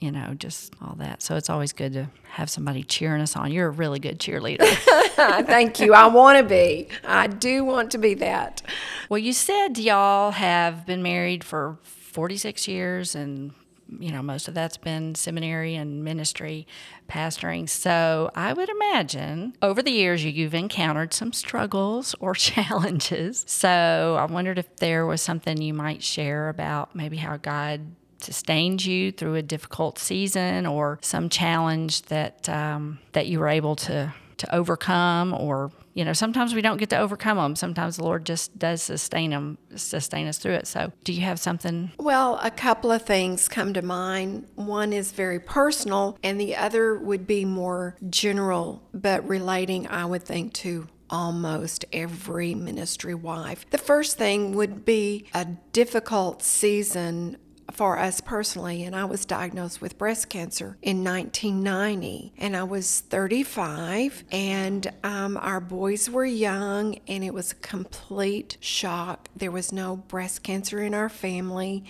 you 0.00 0.10
know, 0.10 0.34
just 0.34 0.74
all 0.80 0.94
that. 0.96 1.22
So 1.22 1.36
it's 1.36 1.50
always 1.50 1.72
good 1.72 1.92
to 1.94 2.08
have 2.30 2.50
somebody 2.50 2.82
cheering 2.82 3.20
us 3.20 3.36
on. 3.36 3.50
You're 3.52 3.68
a 3.68 3.70
really 3.70 3.98
good 3.98 4.18
cheerleader. 4.18 4.60
Thank 5.46 5.80
you. 5.80 5.94
I 5.94 6.06
want 6.06 6.38
to 6.38 6.44
be. 6.44 6.88
I 7.04 7.26
do 7.26 7.64
want 7.64 7.90
to 7.92 7.98
be 7.98 8.14
that. 8.14 8.62
Well, 9.08 9.18
you 9.18 9.32
said 9.32 9.78
y'all 9.78 10.32
have 10.32 10.86
been 10.86 11.02
married 11.02 11.42
for 11.42 11.78
46 11.82 12.68
years 12.68 13.14
and 13.14 13.52
you 13.98 14.12
know, 14.12 14.22
most 14.22 14.48
of 14.48 14.54
that's 14.54 14.76
been 14.76 15.14
seminary 15.14 15.74
and 15.74 16.04
ministry 16.04 16.66
pastoring. 17.08 17.68
So 17.68 18.30
I 18.34 18.52
would 18.52 18.68
imagine 18.68 19.56
over 19.62 19.82
the 19.82 19.90
years 19.90 20.24
you've 20.24 20.54
encountered 20.54 21.14
some 21.14 21.32
struggles 21.32 22.14
or 22.20 22.34
challenges. 22.34 23.44
So 23.48 24.16
I 24.18 24.30
wondered 24.30 24.58
if 24.58 24.76
there 24.76 25.06
was 25.06 25.22
something 25.22 25.60
you 25.60 25.72
might 25.72 26.02
share 26.02 26.48
about 26.48 26.94
maybe 26.94 27.16
how 27.16 27.38
God 27.38 27.80
sustained 28.20 28.84
you 28.84 29.12
through 29.12 29.34
a 29.34 29.42
difficult 29.42 29.98
season 29.98 30.66
or 30.66 30.98
some 31.02 31.28
challenge 31.28 32.02
that 32.02 32.48
um, 32.48 32.98
that 33.12 33.26
you 33.26 33.38
were 33.38 33.48
able 33.48 33.76
to 33.76 34.12
to 34.38 34.54
overcome 34.54 35.34
or 35.34 35.70
you 35.94 36.04
know 36.04 36.12
sometimes 36.12 36.54
we 36.54 36.62
don't 36.62 36.76
get 36.76 36.88
to 36.90 36.96
overcome 36.96 37.36
them 37.36 37.56
sometimes 37.56 37.96
the 37.96 38.04
lord 38.04 38.24
just 38.24 38.56
does 38.56 38.80
sustain 38.80 39.30
them 39.30 39.58
sustain 39.74 40.28
us 40.28 40.38
through 40.38 40.54
it. 40.54 40.66
So 40.66 40.92
do 41.04 41.12
you 41.12 41.22
have 41.22 41.40
something? 41.40 41.90
Well 41.98 42.38
a 42.42 42.50
couple 42.50 42.92
of 42.92 43.02
things 43.02 43.48
come 43.48 43.74
to 43.74 43.82
mind. 43.82 44.46
One 44.54 44.92
is 44.92 45.12
very 45.12 45.40
personal 45.40 46.16
and 46.22 46.40
the 46.40 46.56
other 46.56 46.98
would 46.98 47.26
be 47.26 47.44
more 47.44 47.96
general 48.08 48.82
but 48.94 49.26
relating 49.28 49.86
i 49.88 50.04
would 50.04 50.22
think 50.22 50.52
to 50.54 50.86
almost 51.10 51.84
every 51.92 52.54
ministry 52.54 53.14
wife. 53.14 53.64
The 53.70 53.78
first 53.78 54.18
thing 54.18 54.54
would 54.54 54.84
be 54.84 55.26
a 55.34 55.46
difficult 55.72 56.42
season 56.42 57.38
for 57.72 57.98
us 57.98 58.20
personally, 58.20 58.84
and 58.84 58.96
I 58.96 59.04
was 59.04 59.24
diagnosed 59.24 59.80
with 59.80 59.98
breast 59.98 60.28
cancer 60.28 60.76
in 60.82 61.04
1990, 61.04 62.32
and 62.38 62.56
I 62.56 62.64
was 62.64 63.00
35, 63.00 64.24
and 64.30 64.90
um, 65.04 65.36
our 65.36 65.60
boys 65.60 66.08
were 66.08 66.24
young, 66.24 66.98
and 67.06 67.22
it 67.22 67.34
was 67.34 67.52
a 67.52 67.56
complete 67.56 68.56
shock. 68.60 69.28
There 69.36 69.50
was 69.50 69.72
no 69.72 69.96
breast 69.96 70.42
cancer 70.42 70.82
in 70.82 70.94
our 70.94 71.08
family, 71.08 71.84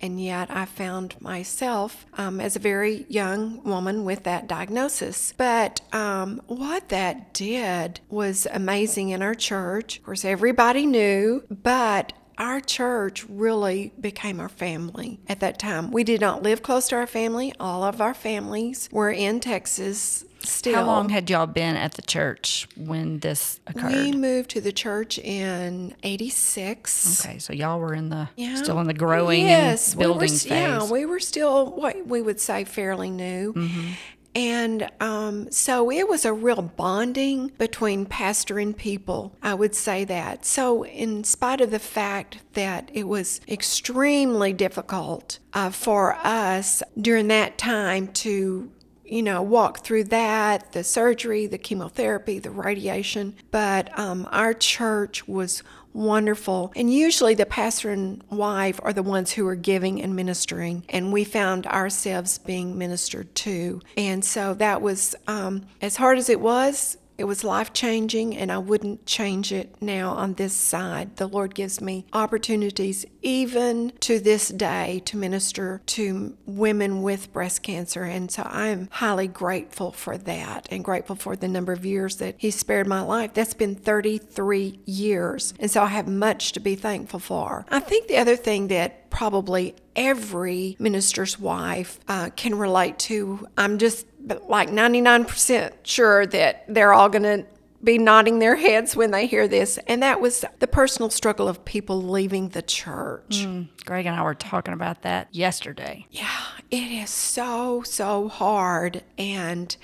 and 0.00 0.22
yet 0.22 0.50
I 0.50 0.64
found 0.64 1.20
myself 1.20 2.06
um, 2.14 2.40
as 2.40 2.56
a 2.56 2.60
very 2.60 3.06
young 3.08 3.62
woman 3.64 4.04
with 4.04 4.24
that 4.24 4.46
diagnosis. 4.46 5.32
But 5.36 5.80
um, 5.92 6.42
what 6.46 6.88
that 6.90 7.32
did 7.32 8.00
was 8.08 8.46
amazing 8.52 9.10
in 9.10 9.22
our 9.22 9.34
church. 9.34 9.98
Of 9.98 10.04
course, 10.04 10.24
everybody 10.24 10.86
knew, 10.86 11.44
but 11.50 12.12
our 12.42 12.60
church 12.60 13.24
really 13.28 13.92
became 14.00 14.40
our 14.40 14.48
family 14.48 15.20
at 15.28 15.38
that 15.40 15.60
time. 15.60 15.92
We 15.92 16.02
did 16.02 16.20
not 16.20 16.42
live 16.42 16.60
close 16.60 16.88
to 16.88 16.96
our 16.96 17.06
family. 17.06 17.54
All 17.60 17.84
of 17.84 18.00
our 18.00 18.14
families 18.14 18.88
were 18.90 19.12
in 19.12 19.38
Texas 19.38 20.24
still. 20.40 20.74
How 20.74 20.84
long 20.84 21.08
had 21.08 21.30
y'all 21.30 21.46
been 21.46 21.76
at 21.76 21.94
the 21.94 22.02
church 22.02 22.66
when 22.76 23.20
this 23.20 23.60
occurred? 23.68 23.92
We 23.92 24.12
moved 24.12 24.50
to 24.50 24.60
the 24.60 24.72
church 24.72 25.20
in 25.20 25.94
86. 26.02 27.24
Okay, 27.24 27.38
so 27.38 27.52
y'all 27.52 27.78
were 27.78 27.94
in 27.94 28.08
the 28.08 28.28
yeah. 28.34 28.56
still 28.56 28.80
in 28.80 28.88
the 28.88 28.94
growing 28.94 29.46
yes, 29.46 29.92
and 29.92 30.00
building 30.00 30.18
we 30.18 30.24
were, 30.24 30.28
phase. 30.28 30.46
Yeah, 30.46 30.90
we 30.90 31.06
were 31.06 31.20
still 31.20 31.66
what 31.70 32.08
we 32.08 32.20
would 32.20 32.40
say 32.40 32.64
fairly 32.64 33.10
new. 33.10 33.52
Mm-hmm. 33.52 33.92
And 34.34 34.90
um, 35.00 35.50
so 35.50 35.90
it 35.90 36.08
was 36.08 36.24
a 36.24 36.32
real 36.32 36.62
bonding 36.62 37.48
between 37.58 38.06
pastor 38.06 38.58
and 38.58 38.76
people. 38.76 39.36
I 39.42 39.54
would 39.54 39.74
say 39.74 40.04
that. 40.04 40.46
So, 40.46 40.84
in 40.86 41.24
spite 41.24 41.60
of 41.60 41.70
the 41.70 41.78
fact 41.78 42.38
that 42.54 42.90
it 42.94 43.08
was 43.08 43.40
extremely 43.46 44.52
difficult 44.52 45.38
uh, 45.52 45.70
for 45.70 46.14
us 46.24 46.82
during 46.98 47.28
that 47.28 47.58
time 47.58 48.08
to 48.08 48.70
you 49.12 49.22
know, 49.22 49.42
walk 49.42 49.80
through 49.80 50.04
that 50.04 50.72
the 50.72 50.82
surgery, 50.82 51.46
the 51.46 51.58
chemotherapy, 51.58 52.38
the 52.38 52.50
radiation. 52.50 53.34
But 53.50 53.96
um, 53.98 54.26
our 54.32 54.54
church 54.54 55.28
was 55.28 55.62
wonderful. 55.94 56.72
And 56.76 56.92
usually 56.92 57.34
the 57.34 57.46
pastor 57.46 57.90
and 57.90 58.22
wife 58.30 58.80
are 58.82 58.92
the 58.92 59.02
ones 59.02 59.32
who 59.32 59.46
are 59.46 59.56
giving 59.56 60.02
and 60.02 60.16
ministering. 60.16 60.84
And 60.88 61.12
we 61.12 61.24
found 61.24 61.66
ourselves 61.66 62.38
being 62.38 62.78
ministered 62.78 63.34
to. 63.36 63.80
And 63.96 64.24
so 64.24 64.54
that 64.54 64.82
was, 64.82 65.14
um, 65.26 65.66
as 65.80 65.96
hard 65.96 66.18
as 66.18 66.28
it 66.28 66.40
was, 66.40 66.96
it 67.18 67.24
was 67.24 67.44
life 67.44 67.72
changing, 67.72 68.36
and 68.36 68.50
I 68.50 68.58
wouldn't 68.58 69.06
change 69.06 69.52
it 69.52 69.74
now 69.80 70.10
on 70.10 70.34
this 70.34 70.54
side. 70.54 71.16
The 71.16 71.26
Lord 71.26 71.54
gives 71.54 71.80
me 71.80 72.06
opportunities, 72.12 73.04
even 73.22 73.92
to 74.00 74.18
this 74.18 74.48
day, 74.48 75.02
to 75.06 75.16
minister 75.16 75.82
to 75.86 76.36
women 76.46 77.02
with 77.02 77.32
breast 77.32 77.62
cancer. 77.62 78.04
And 78.04 78.30
so 78.30 78.42
I 78.44 78.68
am 78.68 78.88
highly 78.90 79.28
grateful 79.28 79.92
for 79.92 80.16
that 80.18 80.68
and 80.70 80.84
grateful 80.84 81.16
for 81.16 81.36
the 81.36 81.48
number 81.48 81.72
of 81.72 81.84
years 81.84 82.16
that 82.16 82.36
He 82.38 82.50
spared 82.50 82.86
my 82.86 83.00
life. 83.00 83.34
That's 83.34 83.54
been 83.54 83.74
33 83.74 84.80
years. 84.84 85.54
And 85.58 85.70
so 85.70 85.82
I 85.82 85.88
have 85.88 86.08
much 86.08 86.52
to 86.52 86.60
be 86.60 86.74
thankful 86.74 87.20
for. 87.20 87.66
I 87.70 87.80
think 87.80 88.08
the 88.08 88.16
other 88.16 88.36
thing 88.36 88.68
that 88.68 89.10
probably 89.10 89.76
every 89.94 90.74
minister's 90.78 91.38
wife 91.38 92.00
uh, 92.08 92.30
can 92.34 92.54
relate 92.54 92.98
to. 92.98 93.46
I'm 93.58 93.78
just 93.78 94.06
like 94.48 94.70
99% 94.70 95.72
sure 95.82 96.26
that 96.26 96.64
they're 96.68 96.92
all 96.92 97.08
going 97.08 97.22
to 97.22 97.46
be 97.82 97.98
nodding 97.98 98.38
their 98.38 98.56
heads 98.56 98.94
when 98.94 99.10
they 99.10 99.26
hear 99.26 99.48
this. 99.48 99.78
And 99.86 100.02
that 100.02 100.20
was 100.20 100.44
the 100.60 100.66
personal 100.66 101.10
struggle 101.10 101.48
of 101.48 101.64
people 101.64 102.00
leaving 102.02 102.50
the 102.50 102.62
church. 102.62 103.40
Mm, 103.44 103.68
Greg 103.84 104.06
and 104.06 104.14
I 104.14 104.22
were 104.22 104.34
talking 104.34 104.74
about 104.74 105.02
that 105.02 105.28
yesterday. 105.34 106.06
Yeah, 106.10 106.28
it 106.70 106.76
is 106.76 107.10
so, 107.10 107.82
so 107.82 108.28
hard. 108.28 109.02
And 109.18 109.76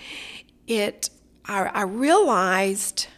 it, 0.66 1.10
I, 1.44 1.64
I 1.64 1.82
realized, 1.82 3.08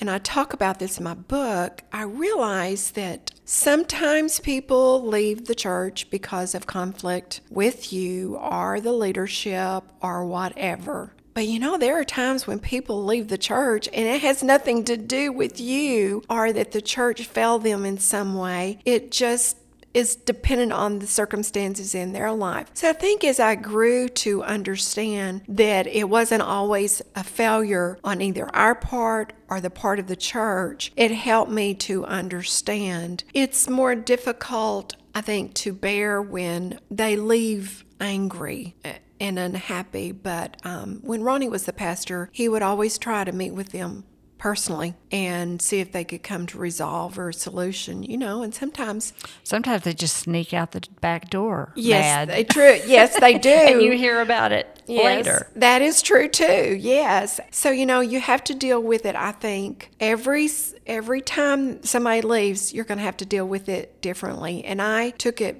and 0.00 0.10
I 0.10 0.18
talk 0.18 0.52
about 0.52 0.78
this 0.78 0.98
in 0.98 1.04
my 1.04 1.14
book, 1.14 1.82
I 1.92 2.02
realize 2.02 2.92
that 2.92 3.32
Sometimes 3.48 4.40
people 4.40 5.06
leave 5.06 5.44
the 5.44 5.54
church 5.54 6.10
because 6.10 6.52
of 6.52 6.66
conflict 6.66 7.40
with 7.48 7.92
you 7.92 8.36
or 8.38 8.80
the 8.80 8.92
leadership 8.92 9.84
or 10.02 10.24
whatever. 10.24 11.12
But 11.32 11.46
you 11.46 11.60
know, 11.60 11.78
there 11.78 12.00
are 12.00 12.02
times 12.02 12.48
when 12.48 12.58
people 12.58 13.04
leave 13.04 13.28
the 13.28 13.38
church 13.38 13.88
and 13.92 14.04
it 14.04 14.20
has 14.22 14.42
nothing 14.42 14.82
to 14.86 14.96
do 14.96 15.30
with 15.30 15.60
you 15.60 16.24
or 16.28 16.52
that 16.52 16.72
the 16.72 16.82
church 16.82 17.24
failed 17.26 17.62
them 17.62 17.84
in 17.84 17.98
some 17.98 18.34
way. 18.34 18.80
It 18.84 19.12
just 19.12 19.58
is 19.94 20.16
dependent 20.16 20.72
on 20.72 20.98
the 20.98 21.06
circumstances 21.06 21.94
in 21.94 22.12
their 22.12 22.32
life. 22.32 22.68
So 22.74 22.90
I 22.90 22.94
think 22.94 23.22
as 23.22 23.38
I 23.38 23.54
grew 23.54 24.08
to 24.08 24.42
understand 24.42 25.42
that 25.48 25.86
it 25.86 26.08
wasn't 26.08 26.42
always 26.42 27.00
a 27.14 27.22
failure 27.22 27.98
on 28.02 28.20
either 28.20 28.54
our 28.54 28.74
part 28.74 29.32
or 29.48 29.60
the 29.60 29.70
part 29.70 29.98
of 29.98 30.06
the 30.06 30.16
church, 30.16 30.92
it 30.96 31.10
helped 31.10 31.50
me 31.50 31.74
to 31.74 32.04
understand. 32.04 33.24
It's 33.34 33.68
more 33.68 33.94
difficult, 33.94 34.96
I 35.14 35.20
think, 35.20 35.54
to 35.54 35.72
bear 35.72 36.20
when 36.20 36.80
they 36.90 37.16
leave 37.16 37.84
angry 38.00 38.76
and 39.20 39.38
unhappy. 39.38 40.12
But 40.12 40.56
um, 40.64 41.00
when 41.02 41.22
Ronnie 41.22 41.48
was 41.48 41.64
the 41.64 41.72
pastor, 41.72 42.28
he 42.32 42.48
would 42.48 42.62
always 42.62 42.98
try 42.98 43.24
to 43.24 43.32
meet 43.32 43.52
with 43.52 43.72
them 43.72 44.04
personally 44.38 44.94
and 45.10 45.60
see 45.62 45.80
if 45.80 45.92
they 45.92 46.04
could 46.04 46.22
come 46.22 46.46
to 46.46 46.58
resolve 46.58 47.18
or 47.18 47.30
a 47.30 47.34
solution, 47.34 48.02
you 48.02 48.16
know, 48.16 48.42
and 48.42 48.54
sometimes 48.54 49.12
sometimes 49.42 49.82
they 49.82 49.94
just 49.94 50.16
sneak 50.16 50.52
out 50.52 50.72
the 50.72 50.82
back 51.00 51.30
door. 51.30 51.72
Yes, 51.74 52.02
mad. 52.02 52.28
they 52.28 52.44
true. 52.44 52.78
Yes, 52.86 53.18
they 53.18 53.38
do. 53.38 53.48
and 53.68 53.82
you 53.82 53.92
hear 53.92 54.20
about 54.20 54.52
it 54.52 54.82
yes, 54.86 55.04
later. 55.04 55.50
That 55.56 55.82
is 55.82 56.02
true 56.02 56.28
too. 56.28 56.76
Yes. 56.78 57.40
So, 57.50 57.70
you 57.70 57.86
know, 57.86 58.00
you 58.00 58.20
have 58.20 58.44
to 58.44 58.54
deal 58.54 58.82
with 58.82 59.06
it, 59.06 59.16
I 59.16 59.32
think. 59.32 59.90
Every 60.00 60.48
every 60.86 61.20
time 61.20 61.82
somebody 61.82 62.20
leaves, 62.20 62.72
you're 62.72 62.84
going 62.84 62.98
to 62.98 63.04
have 63.04 63.16
to 63.18 63.26
deal 63.26 63.46
with 63.46 63.68
it 63.68 64.00
differently. 64.00 64.64
And 64.64 64.80
I 64.82 65.10
took 65.10 65.40
it 65.40 65.56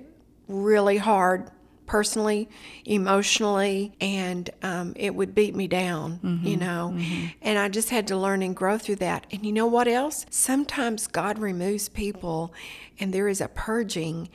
really 0.49 0.99
hard 0.99 1.51
personally, 1.87 2.49
emotionally, 2.85 3.93
and 4.01 4.51
um, 4.63 4.93
it 4.97 5.15
would 5.15 5.35
beat 5.35 5.55
me 5.55 5.67
down, 5.69 6.19
mm-hmm, 6.23 6.47
you 6.47 6.57
know. 6.57 6.93
Mm-hmm. 6.95 7.27
And 7.43 7.59
I 7.59 7.69
just 7.69 7.91
had 7.91 8.09
to 8.09 8.17
learn 8.17 8.43
and 8.43 8.55
grow 8.55 8.79
through 8.79 8.97
that. 8.97 9.27
And 9.31 9.45
you 9.47 9.53
know 9.53 9.67
what 9.67 9.89
else? 9.89 10.27
Sometimes 10.31 11.07
God 11.07 11.39
removes 11.39 11.89
people 11.89 12.53
and 12.99 13.13
there 13.13 13.29
is 13.29 13.41
a 13.41 13.49
purging, 13.49 14.29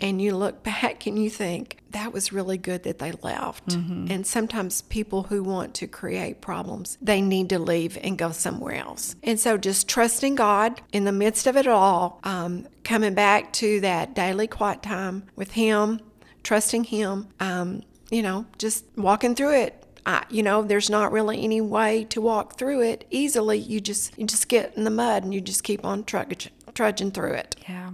and 0.00 0.20
you 0.20 0.34
look 0.34 0.62
back 0.62 1.06
and 1.06 1.22
you 1.22 1.30
think, 1.30 1.78
that 1.90 2.12
was 2.12 2.32
really 2.32 2.58
good 2.58 2.82
that 2.82 2.98
they 2.98 3.12
left. 3.22 3.68
Mm-hmm. 3.68 4.10
And 4.10 4.26
sometimes 4.26 4.82
people 4.82 5.24
who 5.24 5.42
want 5.42 5.74
to 5.74 5.86
create 5.86 6.40
problems, 6.40 6.98
they 7.00 7.22
need 7.22 7.48
to 7.50 7.58
leave 7.58 7.96
and 8.02 8.18
go 8.18 8.30
somewhere 8.30 8.74
else. 8.74 9.16
And 9.22 9.40
so 9.40 9.56
just 9.56 9.88
trusting 9.88 10.34
God 10.34 10.82
in 10.92 11.04
the 11.04 11.12
midst 11.12 11.46
of 11.46 11.56
it 11.56 11.66
all, 11.66 12.20
um, 12.24 12.66
coming 12.84 13.14
back 13.14 13.52
to 13.54 13.80
that 13.80 14.14
daily 14.14 14.46
quiet 14.46 14.82
time 14.82 15.24
with 15.34 15.52
Him 15.52 16.00
trusting 16.48 16.84
Him, 16.84 17.28
um, 17.40 17.82
you 18.10 18.22
know, 18.22 18.46
just 18.56 18.86
walking 18.96 19.34
through 19.34 19.52
it. 19.60 19.84
I, 20.06 20.24
you 20.30 20.42
know, 20.42 20.62
there's 20.62 20.88
not 20.88 21.12
really 21.12 21.44
any 21.44 21.60
way 21.60 22.04
to 22.04 22.22
walk 22.22 22.56
through 22.56 22.80
it 22.80 23.04
easily. 23.10 23.58
You 23.58 23.80
just 23.80 24.18
you 24.18 24.26
just 24.26 24.48
get 24.48 24.74
in 24.74 24.84
the 24.84 24.90
mud 24.90 25.24
and 25.24 25.34
you 25.34 25.42
just 25.42 25.62
keep 25.62 25.84
on 25.84 26.04
trudging 26.04 26.50
trudging 26.72 27.10
through 27.10 27.34
it. 27.34 27.54
Yeah. 27.68 27.90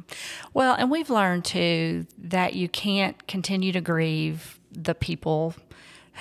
Well, 0.52 0.76
and 0.78 0.88
we've 0.88 1.10
learned 1.10 1.44
too 1.44 2.06
that 2.16 2.54
you 2.54 2.68
can't 2.68 3.26
continue 3.26 3.72
to 3.72 3.80
grieve 3.80 4.60
the 4.70 4.94
people 4.94 5.56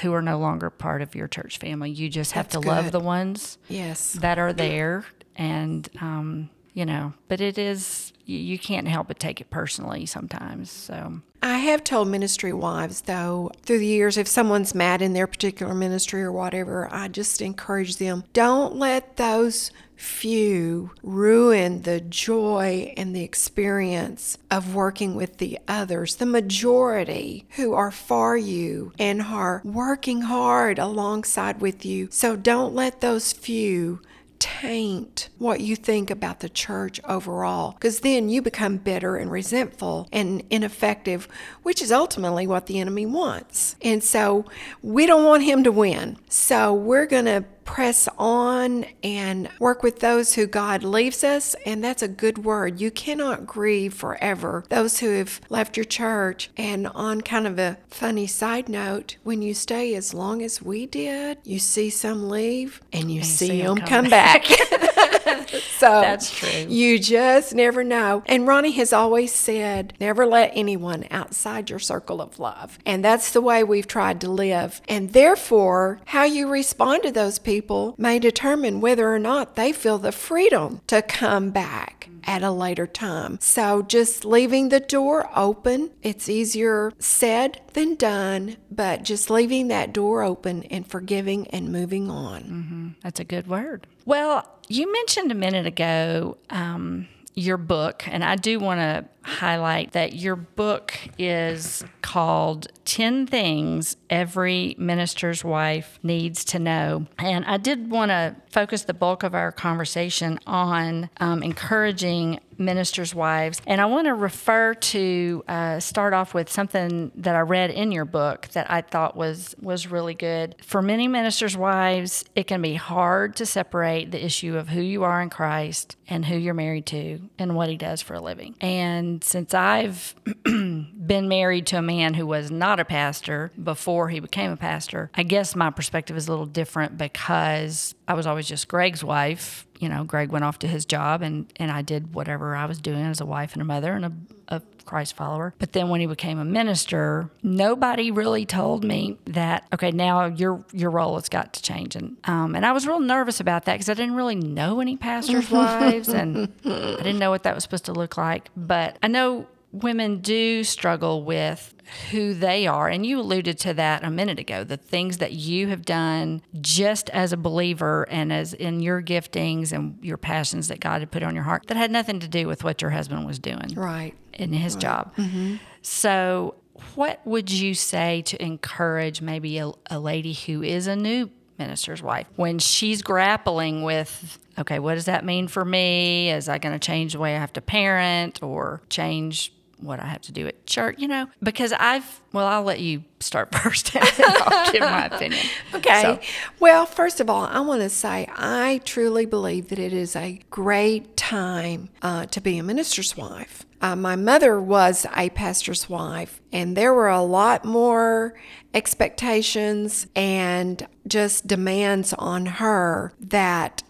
who 0.02 0.12
are 0.12 0.22
no 0.24 0.40
longer 0.40 0.72
part 0.72 1.04
of 1.04 1.14
your 1.14 1.28
church 1.28 1.60
family. 1.60 1.92
You 1.92 2.10
just 2.10 2.32
have 2.32 2.46
That's 2.46 2.56
to 2.56 2.62
good. 2.62 2.68
love 2.68 2.92
the 2.92 3.00
ones 3.00 3.60
yes 3.70 4.14
that 4.14 4.40
are 4.40 4.54
there 4.54 5.06
and 5.36 5.88
um, 6.02 6.50
you 6.74 6.88
know, 6.88 7.14
but 7.28 7.42
it 7.42 7.60
is 7.60 8.12
you, 8.26 8.40
you 8.40 8.58
can't 8.58 8.88
help 8.88 9.08
but 9.08 9.20
take 9.20 9.40
it 9.40 9.52
personally 9.52 10.08
sometimes. 10.08 10.72
So 10.72 11.22
I 11.44 11.58
have 11.58 11.84
told 11.84 12.08
ministry 12.08 12.54
wives, 12.54 13.02
though, 13.02 13.52
through 13.64 13.80
the 13.80 13.86
years, 13.86 14.18
if 14.18 14.30
someone's 14.30 14.74
mad 14.74 15.02
in 15.02 15.12
their 15.12 15.28
particular 15.28 15.74
ministry 15.74 16.24
or 16.24 16.32
whatever, 16.32 16.88
I 16.90 17.10
just 17.10 17.42
encourage 17.42 17.98
them 17.98 18.24
don't 18.32 18.78
let 18.78 19.18
those 19.18 19.70
few 19.98 20.92
ruin 21.04 21.82
the 21.82 22.00
joy 22.00 22.94
and 22.96 23.14
the 23.14 23.24
experience 23.24 24.38
of 24.50 24.74
working 24.74 25.16
with 25.16 25.38
the 25.38 25.60
others, 25.68 26.16
the 26.16 26.26
majority 26.26 27.46
who 27.52 27.74
are 27.74 27.92
for 27.92 28.38
you 28.38 28.94
and 28.98 29.22
are 29.22 29.62
working 29.66 30.22
hard 30.22 30.80
alongside 30.80 31.60
with 31.60 31.86
you. 31.86 32.08
So 32.10 32.38
don't 32.38 32.74
let 32.74 33.02
those 33.02 33.34
few 33.34 34.00
taint 34.44 35.30
what 35.38 35.62
you 35.62 35.74
think 35.74 36.12
about 36.12 36.42
the 36.42 36.50
church 36.50 37.00
overall, 37.06 37.72
because 37.72 38.02
then 38.02 38.28
you 38.28 38.42
become 38.42 38.76
bitter 38.76 39.16
and 39.16 39.32
resentful 39.32 40.10
and 40.12 40.44
ineffective, 40.50 41.30
which 41.64 41.82
is 41.82 41.92
ultimately 41.92 42.46
what 42.46 42.68
the 42.68 42.80
enemy 42.80 43.06
wants. 43.06 43.76
And 43.82 44.04
so 44.04 44.46
we 44.82 45.06
don't 45.06 45.26
want 45.26 45.44
him 45.44 45.64
to 45.64 45.72
win. 45.72 46.18
So 46.30 46.74
we're 46.74 47.06
going 47.06 47.26
to 47.26 47.46
press 47.66 48.10
on 48.18 48.86
and 49.04 49.50
work 49.60 49.84
with 49.84 50.00
those 50.00 50.34
who 50.36 50.46
God 50.46 50.84
leaves 50.84 51.24
us. 51.24 51.56
And 51.66 51.84
that's 51.84 52.02
a 52.02 52.08
good 52.08 52.40
word. 52.40 52.80
You 52.80 52.92
cannot 52.92 53.46
grieve 53.46 53.94
forever. 53.94 54.66
Those 54.70 55.00
who 55.00 55.12
have 55.12 55.42
left 55.50 55.78
your 55.78 55.86
church. 55.86 56.50
And 56.58 56.88
on 56.88 57.22
kind 57.22 57.48
of 57.48 57.58
a 57.58 57.78
funny 57.88 58.28
side 58.28 58.70
note, 58.70 59.18
when 59.24 59.42
you 59.42 59.54
stay 59.54 59.96
as 59.96 60.14
long 60.14 60.42
as 60.42 60.62
we 60.62 60.86
did, 60.86 61.38
you 61.44 61.60
see 61.60 61.90
some 61.90 62.30
leave 62.30 62.82
and 62.92 63.12
you, 63.12 63.24
see, 63.24 63.48
see 63.48 63.62
them 63.62 63.78
come, 63.78 63.88
come 63.88 64.10
back. 64.10 64.46
so 65.78 66.02
that's 66.02 66.32
true. 66.32 66.66
You 66.68 67.00
just 67.00 67.54
never 67.54 67.84
know. 67.84 68.24
And 68.26 68.48
Ronnie 68.48 68.72
has 68.72 68.94
always 68.94 69.34
said, 69.34 69.94
never 70.00 70.26
let 70.26 70.52
anyone 70.54 71.06
outside 71.12 71.70
your 71.70 71.80
circle 71.80 72.22
of 72.22 72.40
love. 72.40 72.78
And 72.86 73.04
that's 73.04 73.32
the 73.32 73.42
way 73.42 73.64
we've 73.64 73.88
tried 73.88 74.22
to 74.22 74.30
live. 74.30 74.82
And 74.88 75.14
therefore, 75.14 76.00
how 76.06 76.24
you 76.24 76.50
respond 76.50 77.04
to 77.04 77.12
those 77.12 77.40
people 77.40 77.54
people 77.54 77.96
may 77.98 78.20
determine 78.20 78.82
whether 78.82 79.14
or 79.14 79.20
not 79.20 79.56
they 79.56 79.72
feel 79.72 79.98
the 79.98 80.12
freedom 80.12 80.82
to 80.88 81.02
come 81.02 81.52
back 81.52 82.10
at 82.26 82.42
a 82.42 82.52
later 82.52 82.88
time. 82.88 83.38
So 83.42 83.82
just 83.82 84.26
leaving 84.26 84.70
the 84.70 84.80
door 84.80 85.30
open, 85.36 85.92
it's 86.02 86.28
easier 86.30 86.92
said 87.00 87.62
than 87.74 87.96
done, 87.96 88.58
but 88.72 89.04
just 89.04 89.30
leaving 89.30 89.68
that 89.68 89.94
door 89.94 90.24
open 90.24 90.64
and 90.64 90.88
forgiving 90.88 91.48
and 91.48 91.72
moving 91.72 92.10
on. 92.10 92.42
Mm-hmm. 92.44 92.88
That's 93.02 93.20
a 93.20 93.24
good 93.24 93.48
word. 93.48 93.88
Well, 94.06 94.48
you 94.68 94.92
mentioned 94.92 95.32
a 95.32 95.36
minute 95.36 95.66
ago 95.66 96.38
um, 96.50 97.08
your 97.36 97.58
book, 97.58 98.08
and 98.08 98.24
I 98.24 98.36
do 98.36 98.60
want 98.60 98.80
to 98.80 99.23
highlight 99.24 99.94
that 99.94 100.14
your 100.14 100.36
book 100.36 100.94
is 101.18 101.84
called 102.02 102.68
10 102.86 103.28
Things 103.28 103.96
Every 104.10 104.76
Minister's 104.78 105.44
Wife 105.44 106.00
Needs 106.04 106.44
to 106.46 106.60
Know. 106.60 107.08
And 107.18 107.46
I 107.46 107.58
did 107.58 107.90
want 107.90 108.10
to 108.10 108.36
focus 108.50 108.84
the 108.84 108.94
bulk 108.94 109.24
of 109.24 109.34
our 109.34 109.52
conversation 109.52 110.40
on 110.46 111.10
um, 111.18 111.42
encouraging 111.42 112.40
ministers' 112.58 113.16
wives. 113.16 113.62
And 113.66 113.82
I 113.82 113.86
want 113.86 114.06
to 114.06 114.14
refer 114.14 114.74
to 114.74 115.44
uh, 115.48 115.80
start 115.80 116.14
off 116.14 116.34
with 116.34 116.52
something 116.52 117.12
that 117.16 117.36
I 117.36 117.40
read 117.40 117.72
in 117.72 117.92
your 117.92 118.06
book 118.06 118.48
that 118.50 118.70
I 118.70 118.82
thought 118.82 119.16
was 119.16 119.56
was 119.62 119.88
really 119.88 120.14
good. 120.14 120.56
For 120.64 120.82
many 120.82 121.08
ministers' 121.08 121.58
wives, 121.58 122.24
it 122.36 122.48
can 122.48 122.62
be 122.62 122.76
hard 122.76 123.36
to 123.38 123.46
separate 123.46 124.12
the 124.12 124.24
issue 124.24 124.58
of 124.58 124.70
who 124.70 124.82
you 124.82 125.04
are 125.04 125.22
in 125.22 125.30
Christ 125.30 125.98
and 126.08 126.26
who 126.26 126.38
you're 126.38 126.54
married 126.54 126.86
to 126.88 127.22
and 127.40 127.56
what 127.56 127.70
he 127.70 127.78
does 127.78 128.02
for 128.02 128.14
a 128.14 128.22
living. 128.22 128.56
And 128.62 129.13
since 129.22 129.54
I've 129.54 130.16
been 130.44 131.28
married 131.28 131.68
to 131.68 131.78
a 131.78 131.82
man 131.82 132.14
who 132.14 132.26
was 132.26 132.50
not 132.52 132.80
a 132.80 132.86
pastor 132.86 133.52
before 133.62 134.10
he 134.10 134.20
became 134.20 134.52
a 134.52 134.58
pastor, 134.58 135.12
I 135.14 135.24
guess 135.24 135.56
my 135.56 135.70
perspective 135.70 136.16
is 136.16 136.28
a 136.28 136.32
little 136.32 136.46
different 136.46 136.98
because 136.98 137.96
I 138.08 138.14
was 138.14 138.28
always 138.28 138.48
just 138.48 138.68
Greg's 138.68 139.04
wife. 139.04 139.68
You 139.80 139.90
know, 139.90 140.04
Greg 140.04 140.30
went 140.30 140.46
off 140.46 140.60
to 140.60 140.68
his 140.68 140.86
job 140.86 141.22
and, 141.22 141.52
and 141.58 141.72
I 141.72 141.82
did 141.82 142.14
whatever 142.14 142.56
I 142.56 142.66
was 142.66 142.80
doing 142.80 143.04
as 143.04 143.20
a 143.20 143.26
wife 143.26 143.54
and 143.54 143.62
a 143.62 143.66
mother 143.66 143.94
and 143.94 144.06
a, 144.06 144.12
a 144.48 144.62
Christ 144.86 145.16
follower. 145.16 145.54
But 145.60 145.74
then 145.74 145.90
when 145.90 146.00
he 146.02 146.06
became 146.06 146.40
a 146.40 146.46
minister, 146.46 147.30
nobody 147.42 148.12
really 148.12 148.46
told 148.46 148.84
me 148.84 149.18
that, 149.26 149.68
okay, 149.74 149.92
now 149.92 150.26
your 150.26 150.64
your 150.72 150.90
role 150.90 151.16
has 151.16 151.30
got 151.30 151.54
to 151.54 151.62
change. 151.62 151.96
And, 151.96 152.18
um, 152.26 152.56
and 152.56 152.66
I 152.66 152.72
was 152.72 152.88
real 152.88 153.00
nervous 153.00 153.40
about 153.40 153.66
that 153.66 153.74
because 153.74 153.90
I 153.90 153.94
didn't 153.94 154.16
really 154.16 154.36
know 154.36 154.80
any 154.80 154.98
pastors' 154.98 155.50
wives 155.52 156.10
and 156.10 156.52
I 156.66 156.98
didn't 156.98 157.20
know 157.20 157.30
what 157.30 157.44
that 157.44 157.56
was 157.56 157.64
supposed 157.64 157.86
to 157.86 157.94
look 157.94 158.18
like. 158.18 158.50
But 158.56 158.98
I 159.02 159.08
know 159.08 159.48
women 159.74 160.20
do 160.20 160.64
struggle 160.64 161.24
with 161.24 161.74
who 162.12 162.34
they 162.34 162.68
are. 162.68 162.88
And 162.88 163.06
you 163.06 163.20
alluded 163.20 163.58
to 163.60 163.74
that 163.74 164.04
a 164.04 164.10
minute 164.10 164.40
ago 164.40 164.64
the 164.64 164.78
things 164.78 165.18
that 165.18 165.34
you 165.34 165.68
have 165.68 165.84
done 165.84 166.42
just 166.62 167.10
as 167.10 167.34
a 167.34 167.38
believer 167.38 168.08
and 168.10 168.32
as 168.32 168.54
in 168.54 168.80
your 168.80 169.02
giftings 169.02 169.74
and 169.74 169.98
your 170.02 170.18
passions 170.18 170.68
that 170.70 170.80
God 170.80 171.02
had 171.02 171.12
put 171.12 171.24
on 171.24 171.36
your 171.36 171.44
heart 171.44 171.68
that 171.68 171.78
had 171.78 171.92
nothing 171.92 172.20
to 172.22 172.28
do 172.28 172.48
with 172.48 172.64
what 172.64 172.82
your 172.82 172.92
husband 172.92 173.26
was 173.26 173.40
doing. 173.40 173.74
Right. 173.76 174.14
In 174.34 174.54
his 174.54 174.76
right. 174.76 174.82
job. 174.82 175.16
Mm-hmm. 175.16 175.56
So, 175.82 176.56
what 176.96 177.22
would 177.26 177.52
you 177.52 177.74
say 177.76 178.24
to 178.24 178.42
encourage 178.42 179.22
maybe 179.22 179.58
a, 179.58 179.72
a 179.90 180.00
lady 180.00 180.34
who 180.34 180.64
is 180.64 180.88
a 180.88 180.96
new 180.96 181.30
minister's 181.60 182.02
wife 182.02 182.28
when 182.36 182.58
she's 182.58 183.04
grappling 183.04 183.84
with 183.84 184.40
okay 184.58 184.80
what 184.80 184.96
does 184.96 185.06
that 185.06 185.24
mean 185.24 185.48
for 185.48 185.64
me 185.64 186.32
is 186.32 186.50
i 186.50 186.58
going 186.58 186.74
to 186.74 186.84
change 186.84 187.14
the 187.14 187.20
way 187.20 187.36
i 187.36 187.40
have 187.40 187.54
to 187.54 187.62
parent 187.62 188.42
or 188.42 188.82
change 188.90 189.54
what 189.84 190.00
I 190.00 190.06
have 190.06 190.22
to 190.24 190.32
do 190.32 190.48
at 190.48 190.66
church, 190.66 190.96
you 190.98 191.08
know, 191.08 191.28
because 191.42 191.74
I've, 191.74 192.22
well, 192.32 192.48
I'll 192.48 192.64
let 192.64 192.80
you 192.80 193.04
start 193.20 193.54
first 193.56 193.96
and 193.96 194.08
I'll 194.20 194.72
give 194.72 194.82
my 194.82 195.06
opinion. 195.06 195.46
Okay. 195.74 196.02
So. 196.02 196.20
Well, 196.60 196.86
first 196.86 197.20
of 197.20 197.30
all, 197.30 197.46
I 197.46 197.60
want 197.60 197.82
to 197.82 197.90
say 197.90 198.28
I 198.36 198.80
truly 198.86 199.26
believe 199.26 199.70
that 199.70 199.80
it 199.80 199.92
is 199.92 200.16
a 200.16 200.40
great 200.50 201.18
time 201.18 201.90
uh, 202.02 202.28
to 202.28 202.40
be 202.40 202.58
a 202.58 202.64
minister's 202.64 203.18
wife. 203.18 203.66
Uh, 203.82 203.96
my 203.96 204.16
mother 204.16 204.62
was 204.62 205.06
a 205.18 205.30
pastor's 205.32 205.90
wife, 205.90 206.40
and 206.54 206.78
there 206.78 206.94
were 206.94 207.10
a 207.10 207.22
lot 207.22 207.66
more 207.66 208.34
expectations 208.74 210.08
and 210.16 210.88
just 211.06 211.48
demands 211.48 212.14
on 212.14 212.46
her 212.46 213.12
that 213.20 213.84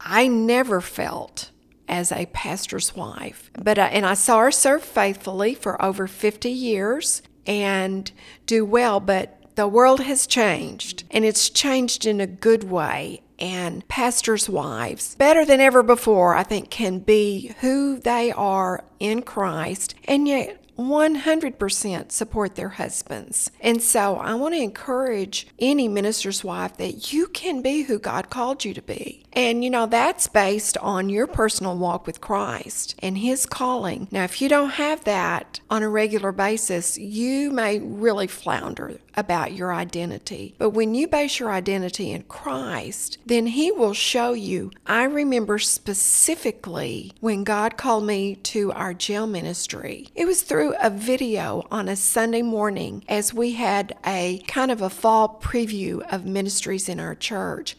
I 0.00 0.26
never 0.26 0.80
felt 0.80 1.50
as 1.88 2.12
a 2.12 2.26
pastor's 2.26 2.94
wife. 2.94 3.50
But 3.58 3.78
uh, 3.78 3.88
and 3.92 4.06
I 4.06 4.14
saw 4.14 4.40
her 4.40 4.50
serve 4.50 4.82
faithfully 4.82 5.54
for 5.54 5.82
over 5.82 6.06
50 6.06 6.50
years 6.50 7.22
and 7.46 8.10
do 8.46 8.64
well, 8.64 9.00
but 9.00 9.40
the 9.54 9.68
world 9.68 10.00
has 10.00 10.26
changed 10.26 11.04
and 11.10 11.24
it's 11.24 11.50
changed 11.50 12.06
in 12.06 12.20
a 12.20 12.26
good 12.26 12.64
way. 12.64 13.22
And 13.38 13.86
pastors' 13.86 14.48
wives, 14.48 15.14
better 15.16 15.44
than 15.44 15.60
ever 15.60 15.82
before, 15.82 16.34
I 16.34 16.42
think, 16.42 16.70
can 16.70 17.00
be 17.00 17.52
who 17.60 17.98
they 17.98 18.32
are 18.32 18.82
in 18.98 19.20
Christ 19.22 19.94
and 20.06 20.26
yet 20.26 20.65
100% 20.78 22.12
support 22.12 22.54
their 22.54 22.70
husbands. 22.70 23.50
And 23.60 23.82
so 23.82 24.16
I 24.16 24.34
want 24.34 24.54
to 24.54 24.60
encourage 24.60 25.46
any 25.58 25.88
minister's 25.88 26.44
wife 26.44 26.76
that 26.76 27.12
you 27.12 27.28
can 27.28 27.62
be 27.62 27.82
who 27.82 27.98
God 27.98 28.30
called 28.30 28.64
you 28.64 28.74
to 28.74 28.82
be. 28.82 29.24
And 29.32 29.62
you 29.62 29.68
know, 29.68 29.84
that's 29.84 30.28
based 30.28 30.78
on 30.78 31.10
your 31.10 31.26
personal 31.26 31.76
walk 31.76 32.06
with 32.06 32.22
Christ 32.22 32.94
and 33.00 33.18
His 33.18 33.44
calling. 33.44 34.08
Now, 34.10 34.24
if 34.24 34.40
you 34.40 34.48
don't 34.48 34.70
have 34.70 35.04
that 35.04 35.60
on 35.68 35.82
a 35.82 35.88
regular 35.90 36.32
basis, 36.32 36.96
you 36.96 37.50
may 37.50 37.78
really 37.78 38.26
flounder 38.26 38.98
about 39.14 39.52
your 39.52 39.72
identity. 39.72 40.54
But 40.58 40.70
when 40.70 40.94
you 40.94 41.06
base 41.06 41.38
your 41.38 41.50
identity 41.50 42.12
in 42.12 42.22
Christ, 42.22 43.18
then 43.26 43.48
He 43.48 43.70
will 43.70 43.94
show 43.94 44.32
you. 44.32 44.70
I 44.86 45.04
remember 45.04 45.58
specifically 45.58 47.12
when 47.20 47.44
God 47.44 47.76
called 47.76 48.04
me 48.04 48.36
to 48.36 48.72
our 48.72 48.94
jail 48.94 49.26
ministry, 49.26 50.08
it 50.14 50.24
was 50.24 50.42
through 50.42 50.65
a 50.78 50.90
video 50.90 51.66
on 51.70 51.88
a 51.88 51.96
Sunday 51.96 52.42
morning 52.42 53.04
as 53.08 53.34
we 53.34 53.52
had 53.52 53.96
a 54.06 54.42
kind 54.46 54.70
of 54.70 54.82
a 54.82 54.90
fall 54.90 55.38
preview 55.40 56.00
of 56.12 56.24
ministries 56.24 56.88
in 56.88 57.00
our 57.00 57.14
church. 57.14 57.76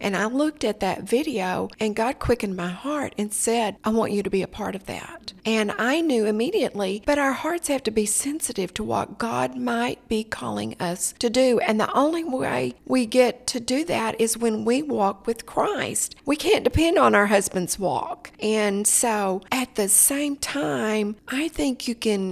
And 0.00 0.16
I 0.16 0.26
looked 0.26 0.64
at 0.64 0.80
that 0.80 1.02
video, 1.02 1.68
and 1.80 1.96
God 1.96 2.18
quickened 2.18 2.56
my 2.56 2.68
heart 2.68 3.14
and 3.18 3.32
said, 3.32 3.76
I 3.84 3.90
want 3.90 4.12
you 4.12 4.22
to 4.22 4.30
be 4.30 4.42
a 4.42 4.48
part 4.48 4.74
of 4.74 4.86
that. 4.86 5.32
And 5.44 5.72
I 5.78 6.00
knew 6.00 6.26
immediately, 6.26 7.02
but 7.06 7.18
our 7.18 7.32
hearts 7.32 7.68
have 7.68 7.82
to 7.84 7.90
be 7.90 8.06
sensitive 8.06 8.74
to 8.74 8.84
what 8.84 9.18
God 9.18 9.56
might 9.56 10.06
be 10.06 10.22
calling 10.22 10.76
us 10.78 11.14
to 11.20 11.30
do. 11.30 11.58
And 11.60 11.80
the 11.80 11.92
only 11.92 12.22
way 12.22 12.74
we 12.84 13.06
get 13.06 13.46
to 13.48 13.60
do 13.60 13.84
that 13.84 14.20
is 14.20 14.36
when 14.36 14.64
we 14.64 14.82
walk 14.82 15.26
with 15.26 15.46
Christ. 15.46 16.16
We 16.26 16.36
can't 16.36 16.64
depend 16.64 16.98
on 16.98 17.14
our 17.14 17.26
husband's 17.26 17.78
walk. 17.78 18.30
And 18.40 18.86
so 18.86 19.40
at 19.50 19.74
the 19.74 19.88
same 19.88 20.36
time, 20.36 21.16
I 21.28 21.48
think 21.48 21.88
you 21.88 21.94
can 21.94 22.27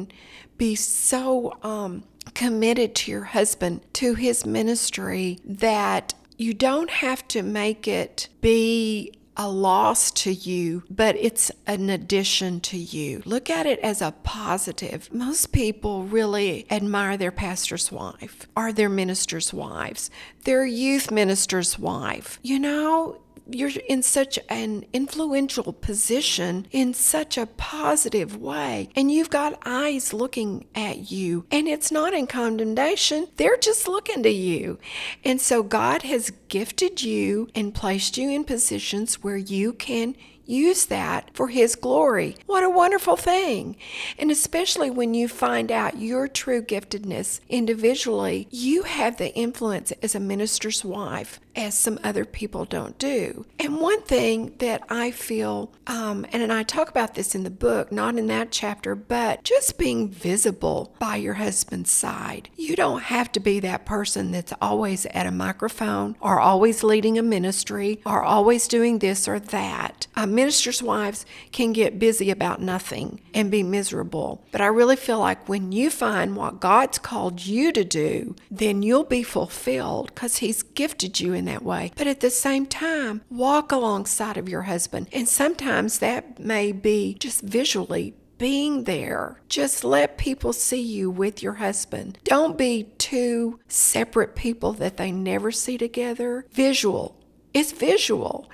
be 0.58 0.74
so 0.74 1.56
um, 1.62 2.04
committed 2.34 2.94
to 2.96 3.10
your 3.10 3.24
husband, 3.24 3.80
to 3.94 4.14
his 4.14 4.46
ministry, 4.46 5.38
that 5.44 6.14
you 6.36 6.52
don't 6.52 6.90
have 6.90 7.26
to 7.28 7.42
make 7.42 7.88
it 7.88 8.28
be 8.40 9.12
a 9.36 9.48
loss 9.48 10.10
to 10.10 10.32
you, 10.32 10.82
but 10.88 11.14
it's 11.16 11.50
an 11.66 11.90
addition 11.90 12.60
to 12.60 12.78
you. 12.78 13.22
Look 13.26 13.50
at 13.50 13.66
it 13.66 13.78
as 13.80 14.00
a 14.00 14.14
positive. 14.22 15.12
Most 15.12 15.52
people 15.52 16.04
really 16.04 16.66
admire 16.70 17.16
their 17.16 17.30
pastor's 17.30 17.92
wife 17.92 18.46
or 18.56 18.72
their 18.72 18.88
minister's 18.88 19.52
wives, 19.52 20.10
their 20.44 20.64
youth 20.64 21.10
minister's 21.10 21.78
wife. 21.78 22.38
You 22.42 22.58
know, 22.58 23.20
you're 23.48 23.70
in 23.88 24.02
such 24.02 24.38
an 24.48 24.84
influential 24.92 25.72
position 25.72 26.66
in 26.70 26.94
such 26.94 27.38
a 27.38 27.46
positive 27.46 28.36
way, 28.36 28.88
and 28.96 29.10
you've 29.10 29.30
got 29.30 29.60
eyes 29.64 30.12
looking 30.12 30.66
at 30.74 31.10
you, 31.10 31.46
and 31.50 31.68
it's 31.68 31.90
not 31.90 32.14
in 32.14 32.26
condemnation, 32.26 33.28
they're 33.36 33.56
just 33.56 33.88
looking 33.88 34.22
to 34.22 34.30
you. 34.30 34.78
And 35.24 35.40
so 35.40 35.62
God 35.62 36.02
has 36.02 36.32
gifted 36.48 37.02
you 37.02 37.48
and 37.54 37.74
placed 37.74 38.16
you 38.18 38.30
in 38.30 38.44
positions 38.44 39.22
where 39.22 39.36
you 39.36 39.72
can 39.72 40.16
use 40.46 40.86
that 40.86 41.30
for 41.34 41.48
His 41.48 41.74
glory. 41.74 42.36
What 42.46 42.64
a 42.64 42.70
wonderful 42.70 43.16
thing. 43.16 43.76
And 44.18 44.30
especially 44.30 44.90
when 44.90 45.14
you 45.14 45.28
find 45.28 45.70
out 45.70 45.98
your 45.98 46.28
true 46.28 46.62
giftedness 46.62 47.40
individually, 47.48 48.46
you 48.50 48.84
have 48.84 49.16
the 49.16 49.34
influence 49.34 49.92
as 50.02 50.14
a 50.14 50.20
minister's 50.20 50.84
wife 50.84 51.40
as 51.56 51.74
some 51.74 51.98
other 52.04 52.24
people 52.24 52.64
don't 52.64 52.98
do. 52.98 53.46
And 53.58 53.80
one 53.80 54.02
thing 54.02 54.54
that 54.58 54.82
I 54.88 55.10
feel, 55.10 55.72
um, 55.86 56.26
and 56.32 56.52
I 56.52 56.62
talk 56.62 56.90
about 56.90 57.14
this 57.14 57.34
in 57.34 57.42
the 57.42 57.50
book, 57.50 57.90
not 57.90 58.16
in 58.16 58.26
that 58.26 58.52
chapter, 58.52 58.94
but 58.94 59.42
just 59.42 59.78
being 59.78 60.08
visible 60.08 60.94
by 60.98 61.16
your 61.16 61.34
husband's 61.34 61.90
side. 61.90 62.50
You 62.56 62.76
don't 62.76 63.04
have 63.04 63.32
to 63.32 63.40
be 63.40 63.60
that 63.60 63.86
person 63.86 64.30
that's 64.30 64.52
always 64.60 65.06
at 65.06 65.26
a 65.26 65.30
microphone 65.30 66.16
or 66.20 66.38
always 66.38 66.84
leading 66.84 67.18
a 67.18 67.22
ministry 67.22 68.00
or 68.04 68.22
always 68.22 68.68
doing 68.68 68.98
this 68.98 69.26
or 69.26 69.40
that. 69.40 70.06
Uh, 70.14 70.26
ministers' 70.26 70.82
wives 70.82 71.24
can 71.52 71.72
get 71.72 71.98
busy 71.98 72.30
about 72.30 72.60
nothing 72.60 73.20
and 73.32 73.50
be 73.50 73.62
miserable. 73.62 74.44
But 74.52 74.60
I 74.60 74.66
really 74.66 74.96
feel 74.96 75.18
like 75.18 75.48
when 75.48 75.72
you 75.72 75.90
find 75.90 76.36
what 76.36 76.60
God's 76.60 76.98
called 76.98 77.44
you 77.44 77.72
to 77.72 77.84
do, 77.84 78.34
then 78.50 78.82
you'll 78.82 79.04
be 79.04 79.22
fulfilled 79.22 80.08
because 80.14 80.38
He's 80.38 80.62
gifted 80.62 81.20
you 81.20 81.32
in 81.32 81.45
that 81.46 81.62
way. 81.62 81.92
But 81.96 82.06
at 82.06 82.20
the 82.20 82.30
same 82.30 82.66
time, 82.66 83.22
walk 83.30 83.72
alongside 83.72 84.36
of 84.36 84.48
your 84.48 84.62
husband. 84.62 85.08
And 85.12 85.28
sometimes 85.28 85.98
that 85.98 86.38
may 86.38 86.72
be 86.72 87.14
just 87.14 87.40
visually 87.40 88.14
being 88.38 88.84
there. 88.84 89.40
Just 89.48 89.82
let 89.84 90.18
people 90.18 90.52
see 90.52 90.80
you 90.80 91.10
with 91.10 91.42
your 91.42 91.54
husband. 91.54 92.18
Don't 92.24 92.58
be 92.58 92.84
two 92.98 93.58
separate 93.68 94.36
people 94.36 94.72
that 94.74 94.96
they 94.96 95.10
never 95.10 95.50
see 95.50 95.78
together. 95.78 96.46
Visual. 96.52 97.16
It's 97.54 97.72
visual. 97.72 98.50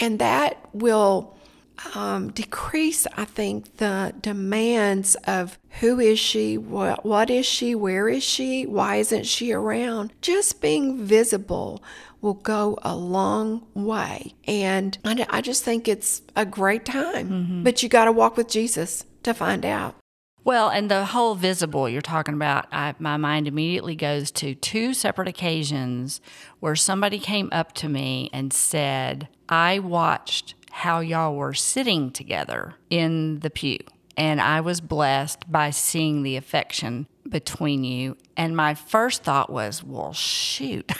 And 0.00 0.18
that 0.18 0.68
will 0.72 1.36
um, 1.94 2.30
decrease, 2.30 3.06
I 3.16 3.24
think, 3.24 3.76
the 3.76 4.14
demands 4.20 5.14
of 5.26 5.58
who 5.80 6.00
is 6.00 6.18
she, 6.18 6.58
what, 6.58 7.04
what 7.04 7.30
is 7.30 7.46
she, 7.46 7.74
where 7.74 8.08
is 8.08 8.22
she, 8.22 8.66
why 8.66 8.96
isn't 8.96 9.26
she 9.26 9.52
around. 9.52 10.12
Just 10.20 10.60
being 10.60 11.04
visible 11.04 11.82
will 12.22 12.34
go 12.34 12.78
a 12.82 12.96
long 12.96 13.66
way. 13.74 14.34
And 14.46 14.96
I, 15.04 15.26
I 15.28 15.40
just 15.42 15.64
think 15.64 15.86
it's 15.86 16.22
a 16.34 16.46
great 16.46 16.86
time. 16.86 17.28
Mm-hmm. 17.28 17.62
But 17.64 17.82
you 17.82 17.90
got 17.90 18.06
to 18.06 18.12
walk 18.12 18.38
with 18.38 18.48
Jesus 18.48 19.04
to 19.24 19.34
find 19.34 19.66
out. 19.66 19.96
Well, 20.44 20.70
and 20.70 20.90
the 20.90 21.04
whole 21.04 21.36
visible 21.36 21.88
you're 21.88 22.00
talking 22.00 22.34
about, 22.34 22.66
I, 22.72 22.94
my 22.98 23.16
mind 23.16 23.46
immediately 23.46 23.94
goes 23.94 24.30
to 24.32 24.54
two 24.56 24.92
separate 24.92 25.28
occasions 25.28 26.20
where 26.58 26.74
somebody 26.74 27.18
came 27.18 27.48
up 27.52 27.72
to 27.74 27.88
me 27.88 28.28
and 28.32 28.52
said, 28.52 29.28
I 29.48 29.78
watched 29.78 30.54
how 30.70 31.00
y'all 31.00 31.36
were 31.36 31.54
sitting 31.54 32.10
together 32.10 32.74
in 32.90 33.40
the 33.40 33.50
pew. 33.50 33.78
And 34.16 34.40
I 34.40 34.60
was 34.60 34.80
blessed 34.80 35.50
by 35.50 35.70
seeing 35.70 36.22
the 36.22 36.36
affection 36.36 37.06
between 37.28 37.84
you. 37.84 38.16
And 38.36 38.56
my 38.56 38.74
first 38.74 39.22
thought 39.22 39.50
was, 39.50 39.82
well, 39.82 40.12
shoot, 40.12 40.90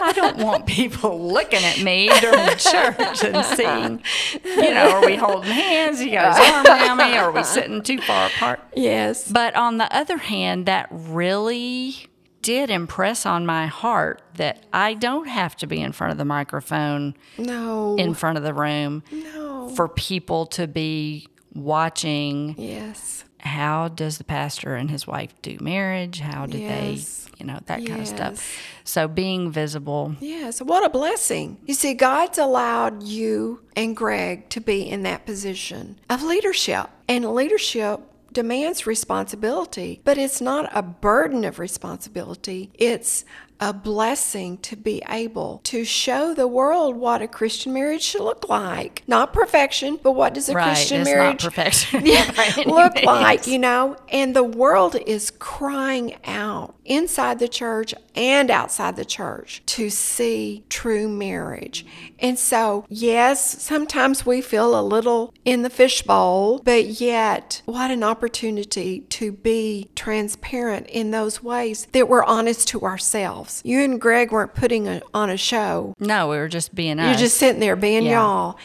I 0.00 0.12
don't 0.14 0.38
want 0.38 0.66
people 0.66 1.28
looking 1.32 1.62
at 1.62 1.82
me 1.82 2.10
during 2.20 2.56
church 2.56 3.24
and 3.24 3.44
seeing, 3.44 4.02
you 4.44 4.74
know, 4.74 4.90
are 4.90 5.04
we 5.06 5.16
holding 5.16 5.50
hands? 5.50 6.02
You 6.02 6.12
got 6.12 6.36
his 6.36 6.50
arm 6.50 6.66
around 6.66 6.98
me? 6.98 7.16
Are 7.16 7.30
we 7.30 7.42
sitting 7.42 7.82
too 7.82 7.98
far 8.00 8.28
apart? 8.28 8.60
Yes. 8.74 9.30
But 9.30 9.54
on 9.54 9.78
the 9.78 9.94
other 9.94 10.18
hand, 10.18 10.66
that 10.66 10.88
really 10.90 12.08
did 12.42 12.70
impress 12.70 13.26
on 13.26 13.44
my 13.44 13.66
heart 13.66 14.22
that 14.34 14.64
I 14.72 14.94
don't 14.94 15.26
have 15.26 15.56
to 15.56 15.66
be 15.66 15.80
in 15.80 15.90
front 15.90 16.12
of 16.12 16.18
the 16.18 16.24
microphone, 16.24 17.16
no, 17.38 17.96
in 17.96 18.14
front 18.14 18.38
of 18.38 18.44
the 18.44 18.54
room, 18.54 19.02
no, 19.10 19.68
for 19.70 19.88
people 19.88 20.46
to 20.46 20.68
be 20.68 21.26
watching. 21.64 22.54
Yes. 22.58 23.24
How 23.40 23.88
does 23.88 24.18
the 24.18 24.24
pastor 24.24 24.74
and 24.74 24.90
his 24.90 25.06
wife 25.06 25.32
do 25.42 25.56
marriage? 25.60 26.20
How 26.20 26.46
do 26.46 26.58
yes. 26.58 27.28
they, 27.30 27.38
you 27.38 27.46
know, 27.46 27.60
that 27.66 27.82
yes. 27.82 27.88
kind 27.88 28.00
of 28.02 28.08
stuff. 28.08 28.62
So 28.84 29.06
being 29.06 29.52
visible. 29.52 30.16
Yes, 30.20 30.60
what 30.60 30.84
a 30.84 30.88
blessing. 30.88 31.58
You 31.64 31.74
see, 31.74 31.94
God's 31.94 32.38
allowed 32.38 33.02
you 33.02 33.60
and 33.76 33.96
Greg 33.96 34.48
to 34.50 34.60
be 34.60 34.88
in 34.88 35.02
that 35.02 35.26
position 35.26 36.00
of 36.10 36.22
leadership. 36.22 36.88
And 37.08 37.24
leadership 37.34 38.00
demands 38.32 38.86
responsibility, 38.86 40.00
but 40.04 40.18
it's 40.18 40.40
not 40.40 40.68
a 40.76 40.82
burden 40.82 41.44
of 41.44 41.58
responsibility. 41.58 42.70
It's 42.74 43.24
a 43.60 43.72
blessing 43.72 44.58
to 44.58 44.76
be 44.76 45.02
able 45.08 45.60
to 45.64 45.84
show 45.84 46.34
the 46.34 46.46
world 46.46 46.96
what 46.96 47.22
a 47.22 47.28
Christian 47.28 47.72
marriage 47.72 48.02
should 48.02 48.22
look 48.22 48.48
like. 48.48 49.02
Not 49.06 49.32
perfection, 49.32 49.98
but 50.02 50.12
what 50.12 50.34
does 50.34 50.48
a 50.48 50.54
right, 50.54 50.66
Christian 50.66 51.04
marriage 51.04 51.44
not 51.44 51.54
perfection 51.54 52.02
yeah, 52.06 52.30
look 52.66 53.02
like, 53.02 53.46
you 53.46 53.58
know? 53.58 53.96
And 54.08 54.34
the 54.36 54.44
world 54.44 54.96
is 55.06 55.30
crying 55.30 56.16
out 56.24 56.74
inside 56.84 57.38
the 57.38 57.48
church 57.48 57.94
and 58.14 58.50
outside 58.50 58.96
the 58.96 59.04
church 59.04 59.62
to 59.66 59.90
see 59.90 60.64
true 60.68 61.08
marriage. 61.08 61.84
And 62.18 62.38
so, 62.38 62.86
yes, 62.88 63.62
sometimes 63.62 64.24
we 64.24 64.40
feel 64.40 64.78
a 64.78 64.82
little 64.82 65.34
in 65.44 65.62
the 65.62 65.70
fishbowl, 65.70 66.60
but 66.60 66.86
yet, 67.00 67.62
what 67.64 67.90
an 67.90 68.02
opportunity 68.02 69.00
to 69.00 69.32
be 69.32 69.90
transparent 69.94 70.86
in 70.88 71.10
those 71.10 71.42
ways 71.42 71.86
that 71.92 72.08
we're 72.08 72.24
honest 72.24 72.68
to 72.68 72.82
ourselves. 72.82 73.45
You 73.64 73.82
and 73.82 74.00
Greg 74.00 74.32
weren't 74.32 74.54
putting 74.54 74.88
a, 74.88 75.02
on 75.14 75.30
a 75.30 75.36
show. 75.36 75.94
No, 75.98 76.28
we 76.28 76.36
were 76.36 76.48
just 76.48 76.74
being 76.74 76.98
us. 76.98 77.08
You're 77.08 77.18
just 77.26 77.36
sitting 77.36 77.60
there 77.60 77.76
being 77.76 78.04
yeah. 78.04 78.20
y'all. 78.20 78.58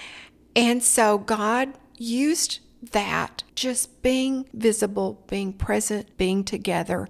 And 0.56 0.84
so, 0.84 1.18
God 1.18 1.74
used 1.98 2.60
that 2.92 3.44
just 3.56 4.02
being 4.02 4.48
visible, 4.54 5.24
being 5.28 5.54
present, 5.54 6.18
being 6.18 6.44
together. 6.44 7.08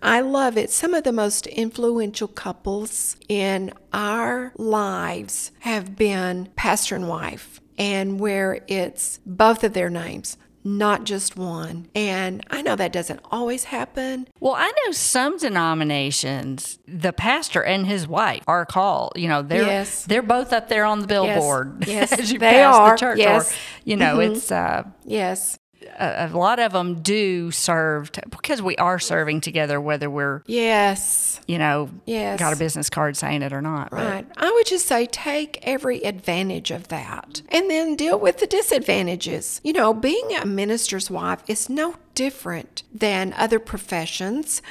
I 0.00 0.20
love 0.20 0.58
it. 0.58 0.70
Some 0.70 0.92
of 0.94 1.04
the 1.04 1.12
most 1.12 1.46
influential 1.46 2.28
couples 2.28 3.16
in 3.28 3.72
our 3.92 4.52
lives 4.56 5.50
have 5.60 5.96
been 5.96 6.50
pastor 6.56 6.94
and 6.94 7.08
wife, 7.08 7.60
and 7.78 8.20
where 8.20 8.60
it's 8.68 9.18
both 9.24 9.64
of 9.64 9.72
their 9.72 9.90
names 9.90 10.36
not 10.64 11.04
just 11.04 11.36
one. 11.36 11.88
And 11.94 12.44
I 12.50 12.62
know 12.62 12.74
that 12.74 12.92
doesn't 12.92 13.20
always 13.30 13.64
happen. 13.64 14.26
Well, 14.40 14.54
I 14.54 14.72
know 14.84 14.92
some 14.92 15.36
denominations, 15.36 16.78
the 16.88 17.12
pastor 17.12 17.62
and 17.62 17.86
his 17.86 18.08
wife 18.08 18.42
are 18.46 18.64
called. 18.64 19.12
You 19.16 19.28
know, 19.28 19.42
they're 19.42 19.66
yes. 19.66 20.04
they're 20.04 20.22
both 20.22 20.52
up 20.52 20.68
there 20.68 20.84
on 20.84 21.00
the 21.00 21.06
billboard. 21.06 21.84
Yes, 21.86 21.88
yes. 22.10 22.20
as 22.20 22.32
you 22.32 22.38
they 22.38 22.50
pass 22.50 22.74
are. 22.74 22.90
the 22.92 22.96
church. 22.96 23.18
Yes. 23.18 23.52
Or, 23.52 23.56
you 23.84 23.96
know, 23.96 24.16
mm-hmm. 24.16 24.32
it's 24.32 24.50
uh, 24.50 24.84
yes 25.04 25.58
a, 25.98 26.28
a, 26.30 26.36
lot 26.36 26.58
of 26.58 26.72
them 26.72 27.02
do 27.02 27.50
serve 27.50 28.12
t- 28.12 28.22
because 28.30 28.60
we 28.60 28.76
are 28.76 28.98
serving 28.98 29.40
together, 29.40 29.80
whether 29.80 30.10
we're 30.10 30.42
yes, 30.46 31.40
you 31.46 31.58
know, 31.58 31.90
yes. 32.06 32.38
got 32.38 32.52
a 32.52 32.56
business 32.56 32.90
card 32.90 33.16
saying 33.16 33.42
it 33.42 33.52
or 33.52 33.62
not. 33.62 33.92
Right. 33.92 34.26
But. 34.28 34.42
I 34.42 34.50
would 34.50 34.66
just 34.66 34.86
say 34.86 35.06
take 35.06 35.58
every 35.62 36.02
advantage 36.02 36.70
of 36.70 36.88
that, 36.88 37.42
and 37.48 37.70
then 37.70 37.96
deal 37.96 38.18
with 38.18 38.38
the 38.38 38.46
disadvantages. 38.46 39.60
You 39.64 39.72
know, 39.72 39.94
being 39.94 40.34
a 40.34 40.44
minister's 40.44 41.10
wife 41.10 41.42
is 41.46 41.68
no 41.68 41.96
different 42.14 42.82
than 42.92 43.32
other 43.34 43.58
professions. 43.58 44.62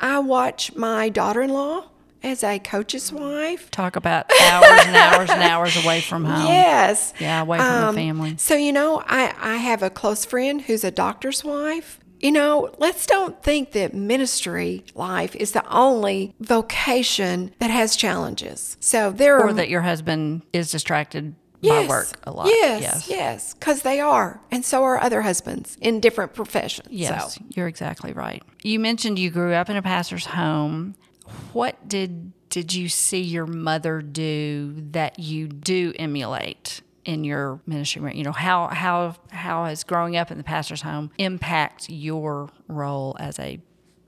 I 0.00 0.18
watch 0.18 0.74
my 0.74 1.08
daughter-in-law 1.08 1.89
as 2.22 2.44
a 2.44 2.58
coach's 2.58 3.12
wife. 3.12 3.70
Talk 3.70 3.96
about 3.96 4.30
hours 4.40 4.80
and 4.86 4.96
hours 4.96 5.30
and 5.30 5.42
hours 5.42 5.82
away 5.82 6.00
from 6.00 6.24
home. 6.24 6.46
Yes. 6.46 7.12
Yeah, 7.18 7.42
away 7.42 7.58
from 7.58 7.66
um, 7.66 7.94
the 7.94 8.00
family. 8.00 8.34
So, 8.38 8.54
you 8.56 8.72
know, 8.72 9.02
I, 9.06 9.34
I 9.40 9.56
have 9.56 9.82
a 9.82 9.90
close 9.90 10.24
friend 10.24 10.62
who's 10.62 10.84
a 10.84 10.90
doctor's 10.90 11.44
wife. 11.44 11.98
You 12.20 12.32
know, 12.32 12.74
let's 12.78 13.06
don't 13.06 13.42
think 13.42 13.72
that 13.72 13.94
ministry 13.94 14.84
life 14.94 15.34
is 15.34 15.52
the 15.52 15.66
only 15.74 16.34
vocation 16.38 17.54
that 17.60 17.70
has 17.70 17.96
challenges. 17.96 18.76
So 18.78 19.10
there 19.10 19.36
or 19.36 19.44
are. 19.44 19.48
Or 19.48 19.52
that 19.54 19.70
your 19.70 19.80
husband 19.80 20.42
is 20.52 20.70
distracted 20.70 21.34
yes, 21.62 21.86
by 21.86 21.88
work 21.88 22.08
a 22.24 22.30
lot. 22.30 22.46
Yes, 22.46 23.08
yes, 23.08 23.54
because 23.54 23.76
yes, 23.76 23.82
they 23.82 24.00
are, 24.00 24.40
and 24.50 24.64
so 24.64 24.82
are 24.84 24.98
other 24.98 25.22
husbands 25.22 25.78
in 25.80 26.00
different 26.00 26.34
professions. 26.34 26.88
Yes, 26.90 27.36
so. 27.36 27.44
you're 27.50 27.68
exactly 27.68 28.12
right. 28.12 28.42
You 28.62 28.80
mentioned 28.80 29.18
you 29.18 29.30
grew 29.30 29.54
up 29.54 29.70
in 29.70 29.76
a 29.76 29.82
pastor's 29.82 30.26
home 30.26 30.96
what 31.52 31.88
did 31.88 32.32
did 32.48 32.74
you 32.74 32.88
see 32.88 33.20
your 33.20 33.46
mother 33.46 34.02
do 34.02 34.74
that 34.90 35.18
you 35.18 35.46
do 35.46 35.92
emulate 35.98 36.82
in 37.04 37.24
your 37.24 37.60
ministry? 37.66 38.16
You 38.16 38.24
know, 38.24 38.32
how 38.32 38.68
how 38.68 39.16
how 39.30 39.64
has 39.64 39.84
growing 39.84 40.16
up 40.16 40.30
in 40.30 40.38
the 40.38 40.44
pastor's 40.44 40.82
home 40.82 41.10
impact 41.18 41.88
your 41.88 42.50
role 42.68 43.16
as 43.18 43.38
a 43.38 43.60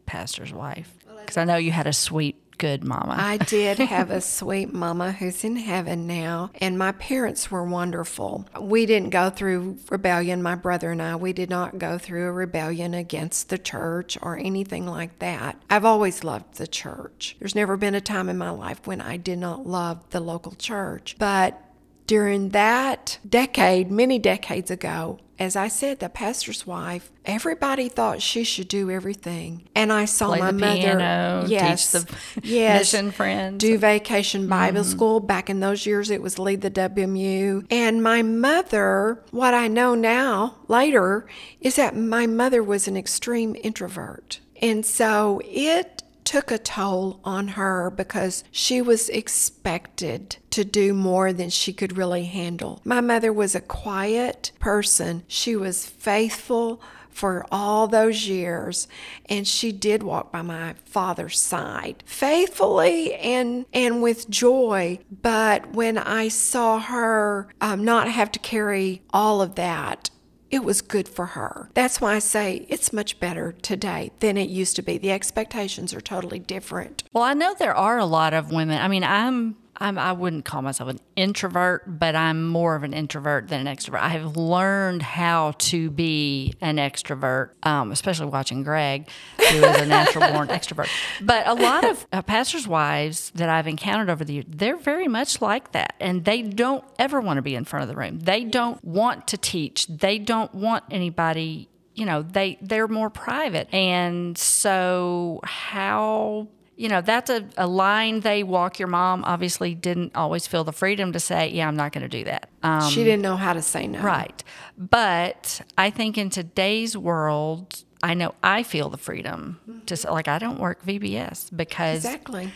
pastor's 0.06 0.52
wife? 0.52 0.92
Because 1.20 1.36
I 1.36 1.44
know 1.44 1.56
you 1.56 1.70
had 1.70 1.86
a 1.86 1.92
sweet 1.92 2.51
good 2.62 2.84
mama. 2.84 3.16
I 3.18 3.38
did 3.38 3.78
have 3.94 4.12
a 4.12 4.20
sweet 4.20 4.72
mama 4.72 5.10
who's 5.10 5.42
in 5.42 5.56
heaven 5.56 6.06
now, 6.06 6.52
and 6.60 6.78
my 6.78 6.92
parents 6.92 7.50
were 7.50 7.64
wonderful. 7.64 8.46
We 8.60 8.86
didn't 8.86 9.10
go 9.10 9.30
through 9.30 9.78
rebellion, 9.90 10.44
my 10.44 10.54
brother 10.54 10.92
and 10.92 11.02
I. 11.02 11.16
We 11.16 11.32
did 11.32 11.50
not 11.50 11.78
go 11.78 11.98
through 11.98 12.28
a 12.28 12.32
rebellion 12.32 12.94
against 12.94 13.48
the 13.48 13.58
church 13.58 14.16
or 14.22 14.38
anything 14.38 14.86
like 14.86 15.18
that. 15.18 15.60
I've 15.68 15.84
always 15.84 16.22
loved 16.22 16.54
the 16.54 16.68
church. 16.68 17.34
There's 17.40 17.56
never 17.56 17.76
been 17.76 17.96
a 17.96 18.00
time 18.00 18.28
in 18.28 18.38
my 18.38 18.50
life 18.50 18.86
when 18.86 19.00
I 19.00 19.16
did 19.16 19.40
not 19.40 19.66
love 19.66 20.08
the 20.10 20.20
local 20.20 20.52
church. 20.52 21.16
But 21.18 21.60
during 22.06 22.50
that 22.50 23.18
decade, 23.28 23.90
many 23.90 24.18
decades 24.18 24.70
ago, 24.70 25.18
as 25.38 25.56
I 25.56 25.68
said, 25.68 25.98
the 25.98 26.08
pastor's 26.08 26.66
wife, 26.66 27.10
everybody 27.24 27.88
thought 27.88 28.22
she 28.22 28.44
should 28.44 28.68
do 28.68 28.90
everything. 28.90 29.68
And 29.74 29.92
I 29.92 30.04
saw 30.04 30.28
Play 30.28 30.38
my 30.38 30.52
the 30.52 30.58
mother 30.58 30.76
piano, 30.76 31.44
yes, 31.48 31.90
teach 31.90 32.02
the 32.02 32.16
yes, 32.44 32.92
mission 32.92 33.10
friends. 33.10 33.58
Do 33.58 33.76
vacation 33.76 34.46
Bible 34.46 34.82
mm. 34.82 34.84
school. 34.84 35.18
Back 35.18 35.50
in 35.50 35.58
those 35.58 35.84
years 35.84 36.10
it 36.10 36.22
was 36.22 36.38
lead 36.38 36.60
the 36.60 36.70
WMU. 36.70 37.66
And 37.70 38.02
my 38.02 38.22
mother, 38.22 39.20
what 39.32 39.52
I 39.52 39.66
know 39.66 39.96
now 39.96 40.58
later, 40.68 41.26
is 41.60 41.74
that 41.74 41.96
my 41.96 42.26
mother 42.28 42.62
was 42.62 42.86
an 42.86 42.96
extreme 42.96 43.56
introvert. 43.64 44.38
And 44.60 44.86
so 44.86 45.40
it 45.44 46.01
took 46.32 46.50
a 46.50 46.56
toll 46.56 47.20
on 47.24 47.46
her 47.46 47.90
because 47.90 48.42
she 48.50 48.80
was 48.80 49.10
expected 49.10 50.34
to 50.48 50.64
do 50.64 50.94
more 50.94 51.30
than 51.30 51.50
she 51.50 51.74
could 51.74 51.98
really 51.98 52.24
handle. 52.24 52.80
My 52.86 53.02
mother 53.02 53.30
was 53.30 53.54
a 53.54 53.60
quiet 53.60 54.50
person, 54.58 55.24
she 55.28 55.54
was 55.54 55.84
faithful 55.84 56.80
for 57.10 57.44
all 57.52 57.86
those 57.86 58.26
years 58.26 58.88
and 59.26 59.46
she 59.46 59.70
did 59.72 60.02
walk 60.02 60.32
by 60.32 60.40
my 60.40 60.74
father's 60.86 61.38
side 61.38 62.02
faithfully 62.06 63.12
and 63.16 63.66
and 63.74 64.00
with 64.00 64.30
joy 64.30 64.98
but 65.20 65.74
when 65.74 65.98
i 65.98 66.26
saw 66.26 66.78
her 66.80 67.46
um, 67.60 67.84
not 67.84 68.08
have 68.08 68.32
to 68.32 68.38
carry 68.38 69.02
all 69.12 69.42
of 69.42 69.56
that 69.56 70.08
it 70.52 70.62
was 70.62 70.82
good 70.82 71.08
for 71.08 71.26
her. 71.26 71.70
That's 71.72 72.00
why 72.00 72.14
I 72.14 72.18
say 72.18 72.66
it's 72.68 72.92
much 72.92 73.18
better 73.18 73.52
today 73.62 74.12
than 74.20 74.36
it 74.36 74.50
used 74.50 74.76
to 74.76 74.82
be. 74.82 74.98
The 74.98 75.10
expectations 75.10 75.94
are 75.94 76.00
totally 76.00 76.38
different. 76.38 77.02
Well, 77.12 77.24
I 77.24 77.32
know 77.32 77.54
there 77.58 77.74
are 77.74 77.98
a 77.98 78.04
lot 78.04 78.34
of 78.34 78.52
women. 78.52 78.78
I 78.80 78.86
mean, 78.86 79.02
I'm 79.02 79.56
I'm, 79.82 79.98
I 79.98 80.12
wouldn't 80.12 80.44
call 80.44 80.62
myself 80.62 80.88
an 80.90 81.00
introvert, 81.16 81.98
but 81.98 82.14
I'm 82.14 82.46
more 82.46 82.76
of 82.76 82.84
an 82.84 82.92
introvert 82.92 83.48
than 83.48 83.66
an 83.66 83.76
extrovert. 83.76 83.98
I 83.98 84.10
have 84.10 84.36
learned 84.36 85.02
how 85.02 85.54
to 85.58 85.90
be 85.90 86.54
an 86.60 86.76
extrovert, 86.76 87.50
um, 87.64 87.90
especially 87.90 88.26
watching 88.26 88.62
Greg, 88.62 89.08
who 89.38 89.64
is 89.64 89.80
a 89.80 89.86
natural 89.86 90.32
born 90.32 90.48
extrovert. 90.48 90.88
But 91.20 91.48
a 91.48 91.54
lot 91.54 91.84
of 91.84 92.06
uh, 92.12 92.22
pastors' 92.22 92.68
wives 92.68 93.32
that 93.34 93.48
I've 93.48 93.66
encountered 93.66 94.08
over 94.08 94.24
the 94.24 94.34
years, 94.34 94.44
they're 94.48 94.76
very 94.76 95.08
much 95.08 95.42
like 95.42 95.72
that. 95.72 95.94
And 95.98 96.24
they 96.24 96.42
don't 96.42 96.84
ever 97.00 97.20
want 97.20 97.38
to 97.38 97.42
be 97.42 97.56
in 97.56 97.64
front 97.64 97.82
of 97.82 97.88
the 97.88 97.96
room. 97.96 98.20
They 98.20 98.44
don't 98.44 98.82
want 98.84 99.26
to 99.28 99.36
teach. 99.36 99.88
They 99.88 100.18
don't 100.18 100.54
want 100.54 100.84
anybody 100.90 101.68
you 101.94 102.06
know 102.06 102.22
they 102.22 102.56
they're 102.62 102.88
more 102.88 103.10
private 103.10 103.68
and 103.70 104.38
so 104.38 105.40
how 105.44 106.48
you 106.76 106.88
know 106.88 107.00
that's 107.00 107.30
a, 107.30 107.44
a 107.56 107.66
line 107.66 108.20
they 108.20 108.42
walk. 108.42 108.78
Your 108.78 108.88
mom 108.88 109.24
obviously 109.24 109.74
didn't 109.74 110.16
always 110.16 110.46
feel 110.46 110.64
the 110.64 110.72
freedom 110.72 111.12
to 111.12 111.20
say 111.20 111.48
yeah 111.50 111.68
i'm 111.68 111.76
not 111.76 111.92
going 111.92 112.02
to 112.02 112.08
do 112.08 112.24
that. 112.24 112.48
Um, 112.62 112.90
she 112.90 113.04
didn't 113.04 113.22
know 113.22 113.36
how 113.36 113.52
to 113.52 113.62
say 113.62 113.86
no. 113.86 114.00
Right. 114.00 114.42
But 114.78 115.60
i 115.78 115.90
think 115.90 116.18
in 116.18 116.30
today's 116.30 116.96
world 116.96 117.84
i 118.02 118.14
know 118.14 118.34
i 118.42 118.62
feel 118.62 118.88
the 118.88 118.98
freedom 118.98 119.60
to 119.86 119.96
say 119.96 120.08
like 120.10 120.28
i 120.28 120.38
don't 120.38 120.58
work 120.58 120.84
vbs 120.84 121.54
because 121.56 122.04
exactly. 122.04 122.50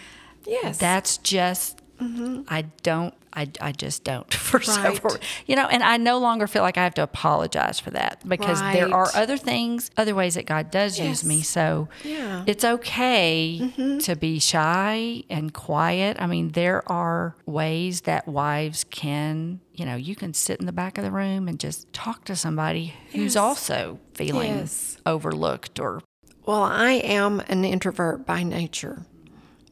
Yes. 0.46 0.79
that's 0.79 1.18
just 1.18 1.83
Mm-hmm. 2.00 2.42
I 2.48 2.62
don't. 2.82 3.14
I, 3.32 3.50
I 3.61 3.72
just 3.72 4.02
don't 4.02 4.32
for 4.35 4.56
right. 4.59 4.66
several. 4.66 5.16
You 5.46 5.56
know, 5.56 5.66
and 5.66 5.82
I 5.82 5.98
no 5.98 6.18
longer 6.18 6.46
feel 6.46 6.62
like 6.62 6.78
I 6.78 6.85
have 6.85 6.94
to 6.94 7.02
apologize 7.02 7.78
for 7.78 7.90
that 7.90 8.26
because 8.26 8.61
right. 8.62 8.72
there 8.72 8.94
are 8.94 9.09
other 9.14 9.37
things, 9.37 9.90
other 9.96 10.14
ways 10.14 10.35
that 10.35 10.46
God 10.46 10.70
does 10.70 10.98
yes. 10.98 11.09
use 11.09 11.24
me. 11.24 11.42
So 11.42 11.88
yeah. 12.02 12.44
it's 12.46 12.64
okay 12.64 13.59
mm-hmm. 13.61 13.98
to 13.98 14.16
be 14.16 14.38
shy 14.38 15.22
and 15.28 15.52
quiet. 15.52 16.16
I 16.18 16.26
mean, 16.26 16.52
there 16.52 16.90
are 16.90 17.37
ways 17.44 18.02
that 18.02 18.26
wives 18.26 18.85
can. 18.85 19.61
You 19.74 19.85
know, 19.85 19.96
you 19.96 20.16
can 20.16 20.32
sit 20.32 20.59
in 20.59 20.64
the 20.64 20.72
back 20.72 20.96
of 20.96 21.04
the 21.04 21.11
room 21.11 21.48
and 21.48 21.61
just 21.61 21.92
talk 21.92 22.24
to 22.24 22.37
somebody 22.37 22.94
yes. 23.09 23.14
who's 23.14 23.37
also 23.37 23.98
feeling 24.14 24.56
yes. 24.56 24.96
overlooked 25.04 25.78
or. 25.78 26.02
Well, 26.46 26.62
I 26.62 26.92
am 26.92 27.40
an 27.48 27.64
introvert 27.64 28.24
by 28.24 28.44
nature. 28.44 29.04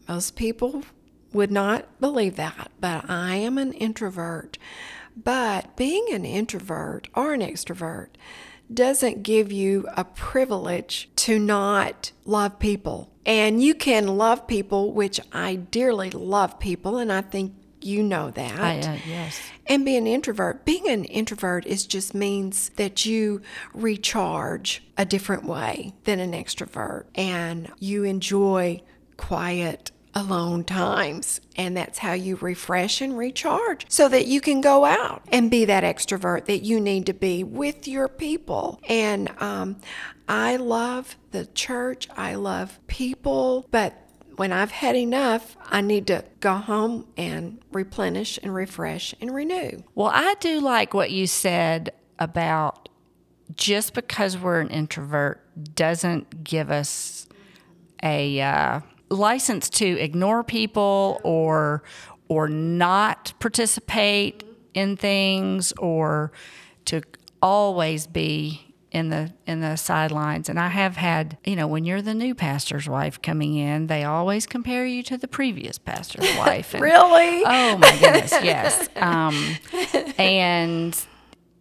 Most 0.08 0.37
people 0.37 0.82
would 1.34 1.50
not 1.50 2.00
believe 2.00 2.36
that, 2.36 2.70
but 2.80 3.08
I 3.10 3.36
am 3.36 3.58
an 3.58 3.72
introvert. 3.72 4.56
But 5.16 5.76
being 5.76 6.06
an 6.12 6.24
introvert 6.24 7.08
or 7.14 7.34
an 7.34 7.40
extrovert 7.40 8.08
doesn't 8.72 9.22
give 9.22 9.52
you 9.52 9.86
a 9.96 10.04
privilege 10.04 11.10
to 11.16 11.38
not 11.38 12.12
love 12.24 12.58
people. 12.58 13.12
And 13.26 13.62
you 13.62 13.74
can 13.74 14.06
love 14.06 14.46
people, 14.46 14.92
which 14.92 15.20
I 15.32 15.56
dearly 15.56 16.10
love 16.10 16.58
people, 16.58 16.98
and 16.98 17.12
I 17.12 17.20
think 17.20 17.54
you 17.80 18.02
know 18.02 18.30
that. 18.30 18.58
I, 18.58 18.78
uh, 18.80 18.98
yes. 19.06 19.40
And 19.66 19.84
be 19.84 19.96
an 19.96 20.06
introvert. 20.06 20.64
Being 20.64 20.88
an 20.88 21.04
introvert 21.04 21.66
is 21.66 21.86
just 21.86 22.14
means 22.14 22.70
that 22.70 23.04
you 23.04 23.42
recharge 23.72 24.82
a 24.96 25.04
different 25.04 25.44
way 25.44 25.92
than 26.04 26.20
an 26.20 26.32
extrovert, 26.32 27.04
and 27.14 27.70
you 27.78 28.04
enjoy 28.04 28.82
quiet 29.16 29.90
alone 30.14 30.64
times. 30.64 31.40
And 31.57 31.77
that's 31.77 31.98
how 31.98 32.12
you 32.12 32.37
refresh 32.37 33.00
and 33.00 33.16
recharge 33.16 33.87
so 33.88 34.09
that 34.09 34.27
you 34.27 34.40
can 34.40 34.61
go 34.61 34.85
out 34.85 35.22
and 35.29 35.50
be 35.50 35.64
that 35.64 35.85
extrovert 35.85 36.46
that 36.46 36.62
you 36.62 36.81
need 36.81 37.07
to 37.07 37.14
be 37.14 37.44
with 37.44 37.88
your 37.88 38.09
people. 38.09 38.81
And 38.88 39.31
um, 39.40 39.77
I 40.29 40.57
love 40.57 41.16
the 41.33 41.46
church, 41.46 42.09
I 42.16 42.35
love 42.37 42.79
people, 42.87 43.66
but 43.70 44.00
when 44.37 44.53
I've 44.53 44.72
had 44.72 44.96
enough, 44.96 45.57
I 45.66 45.81
need 45.81 46.09
to 46.09 46.24
go 46.40 46.55
home 46.55 47.07
and 47.16 47.61
replenish 47.72 48.38
and 48.42 48.55
refresh 48.55 49.14
and 49.20 49.33
renew. 49.33 49.83
Well, 49.94 50.11
I 50.12 50.35
do 50.40 50.61
like 50.61 50.92
what 50.92 51.12
you 51.12 51.27
said 51.27 51.92
about 52.18 52.88
just 53.55 53.94
because 53.94 54.37
we're 54.37 54.61
an 54.61 54.70
introvert 54.70 55.40
doesn't 55.77 56.42
give 56.42 56.70
us 56.70 57.29
a 58.03 58.40
uh, 58.40 58.81
license 59.14 59.68
to 59.70 59.87
ignore 60.00 60.44
people 60.44 61.20
or 61.24 61.83
or 62.29 62.48
not 62.48 63.35
participate 63.38 64.44
in 64.72 64.96
things 64.96 65.72
or 65.79 66.33
to 66.87 67.03
always 67.42 68.07
be 68.07 68.74
in 68.90 69.11
the 69.11 69.33
in 69.46 69.61
the 69.61 69.77
sidelines. 69.77 70.48
And 70.48 70.59
i 70.59 70.68
have 70.68 70.96
had 70.96 71.37
you 71.44 71.57
know 71.57 71.66
when 71.66 71.85
you're 71.85 72.03
the 72.03 72.14
new 72.14 72.35
pastor's 72.35 72.88
wife 72.88 73.20
coming 73.20 73.57
in 73.57 73.88
they 73.88 74.05
always 74.05 74.46
compare 74.46 74.87
you 74.87 75.03
to 75.05 75.18
the 75.18 75.29
previous 75.29 75.79
pastor's 75.79 76.37
wife. 76.38 76.74
And, 76.74 76.83
really? 76.83 77.42
Oh 77.44 77.77
my 77.77 77.98
goodness 77.98 78.33
yes. 78.42 78.88
Um, 78.96 79.57
and 80.16 80.98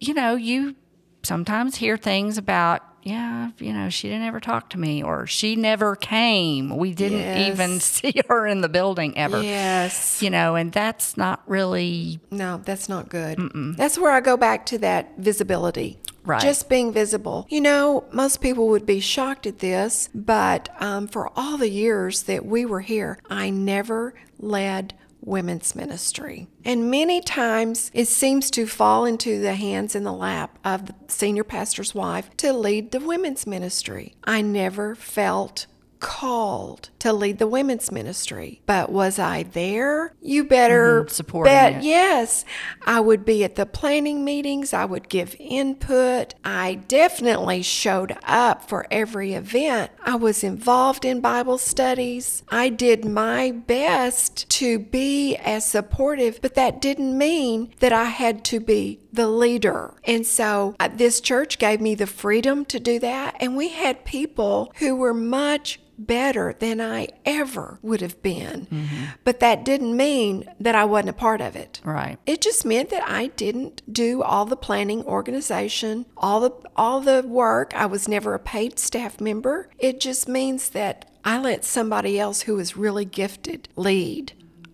you 0.00 0.14
know 0.14 0.36
you 0.36 0.76
sometimes 1.22 1.76
hear 1.76 1.96
things 1.96 2.38
about 2.38 2.82
yeah, 3.04 3.50
you 3.58 3.72
know, 3.72 3.90
she 3.90 4.08
didn't 4.08 4.26
ever 4.26 4.40
talk 4.40 4.70
to 4.70 4.78
me 4.78 5.02
or 5.02 5.26
she 5.26 5.56
never 5.56 5.94
came. 5.94 6.76
We 6.76 6.94
didn't 6.94 7.18
yes. 7.18 7.48
even 7.48 7.80
see 7.80 8.22
her 8.28 8.46
in 8.46 8.62
the 8.62 8.68
building 8.68 9.16
ever. 9.18 9.42
Yes. 9.42 10.22
You 10.22 10.30
know, 10.30 10.56
and 10.56 10.72
that's 10.72 11.16
not 11.16 11.42
really. 11.46 12.18
No, 12.30 12.62
that's 12.64 12.88
not 12.88 13.10
good. 13.10 13.38
Mm-mm. 13.38 13.76
That's 13.76 13.98
where 13.98 14.10
I 14.10 14.20
go 14.20 14.38
back 14.38 14.64
to 14.66 14.78
that 14.78 15.18
visibility. 15.18 15.98
Right. 16.24 16.40
Just 16.40 16.70
being 16.70 16.90
visible. 16.90 17.46
You 17.50 17.60
know, 17.60 18.04
most 18.10 18.40
people 18.40 18.68
would 18.68 18.86
be 18.86 19.00
shocked 19.00 19.46
at 19.46 19.58
this, 19.58 20.08
but 20.14 20.70
um, 20.80 21.06
for 21.06 21.30
all 21.38 21.58
the 21.58 21.68
years 21.68 22.22
that 22.22 22.46
we 22.46 22.64
were 22.64 22.80
here, 22.80 23.18
I 23.28 23.50
never 23.50 24.14
led 24.38 24.94
women's 25.24 25.74
ministry. 25.74 26.46
And 26.64 26.90
many 26.90 27.20
times 27.20 27.90
it 27.94 28.08
seems 28.08 28.50
to 28.52 28.66
fall 28.66 29.04
into 29.04 29.40
the 29.40 29.54
hands 29.54 29.94
and 29.94 30.04
the 30.04 30.12
lap 30.12 30.58
of 30.64 30.86
the 30.86 30.94
senior 31.08 31.44
pastor's 31.44 31.94
wife 31.94 32.30
to 32.38 32.52
lead 32.52 32.92
the 32.92 33.00
women's 33.00 33.46
ministry. 33.46 34.14
I 34.24 34.42
never 34.42 34.94
felt 34.94 35.66
called 36.00 36.90
to 36.98 37.12
lead 37.12 37.38
the 37.38 37.46
women's 37.46 37.90
ministry. 37.92 38.60
But 38.66 38.90
was 38.90 39.18
I 39.18 39.42
there? 39.42 40.14
You 40.20 40.44
better 40.44 41.04
mm-hmm, 41.04 41.42
bet 41.44 41.76
it. 41.76 41.82
yes. 41.82 42.44
I 42.86 43.00
would 43.00 43.24
be 43.24 43.44
at 43.44 43.56
the 43.56 43.66
planning 43.66 44.24
meetings, 44.24 44.72
I 44.72 44.84
would 44.84 45.08
give 45.08 45.36
input. 45.38 46.34
I 46.44 46.76
definitely 46.88 47.62
showed 47.62 48.16
up 48.24 48.68
for 48.68 48.86
every 48.90 49.34
event. 49.34 49.90
I 50.04 50.16
was 50.16 50.44
involved 50.44 51.04
in 51.04 51.20
Bible 51.20 51.58
studies. 51.58 52.42
I 52.48 52.68
did 52.68 53.04
my 53.04 53.50
best 53.50 54.48
to 54.50 54.78
be 54.78 55.36
as 55.36 55.66
supportive, 55.66 56.40
but 56.42 56.54
that 56.54 56.80
didn't 56.80 57.16
mean 57.16 57.72
that 57.80 57.92
I 57.92 58.04
had 58.04 58.44
to 58.46 58.60
be 58.60 59.00
the 59.14 59.28
leader. 59.28 59.94
And 60.04 60.26
so 60.26 60.74
uh, 60.80 60.88
this 60.92 61.20
church 61.20 61.58
gave 61.58 61.80
me 61.80 61.94
the 61.94 62.06
freedom 62.06 62.64
to 62.66 62.80
do 62.80 62.98
that. 62.98 63.36
And 63.40 63.56
we 63.56 63.68
had 63.68 64.04
people 64.04 64.72
who 64.78 64.96
were 64.96 65.14
much 65.14 65.80
better 65.96 66.56
than 66.58 66.80
I 66.80 67.08
ever 67.24 67.78
would 67.80 68.00
have 68.00 68.20
been. 68.20 68.66
Mm-hmm. 68.66 69.04
But 69.22 69.38
that 69.38 69.64
didn't 69.64 69.96
mean 69.96 70.44
that 70.58 70.74
I 70.74 70.84
wasn't 70.84 71.10
a 71.10 71.14
part 71.14 71.40
of 71.40 71.54
it. 71.54 71.80
Right. 71.84 72.18
It 72.26 72.40
just 72.40 72.64
meant 72.64 72.90
that 72.90 73.08
I 73.08 73.28
didn't 73.28 73.82
do 73.92 74.22
all 74.22 74.44
the 74.44 74.56
planning, 74.56 75.04
organization, 75.04 76.06
all 76.16 76.40
the 76.40 76.50
all 76.74 77.00
the 77.00 77.22
work. 77.24 77.72
I 77.76 77.86
was 77.86 78.08
never 78.08 78.34
a 78.34 78.40
paid 78.40 78.80
staff 78.80 79.20
member. 79.20 79.68
It 79.78 80.00
just 80.00 80.26
means 80.26 80.70
that 80.70 81.08
I 81.24 81.38
let 81.38 81.64
somebody 81.64 82.18
else 82.18 82.42
who 82.42 82.58
is 82.58 82.76
really 82.76 83.04
gifted 83.04 83.68
lead 83.76 84.32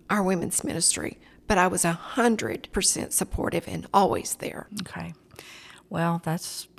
our 0.09 0.23
women's 0.23 0.63
ministry. 0.63 1.19
But 1.51 1.57
I 1.57 1.67
was 1.67 1.83
a 1.83 1.91
hundred 1.91 2.69
percent 2.71 3.11
supportive 3.11 3.67
and 3.67 3.85
always 3.93 4.35
there. 4.35 4.69
Okay. 4.83 5.13
Well, 5.89 6.21
that's 6.23 6.69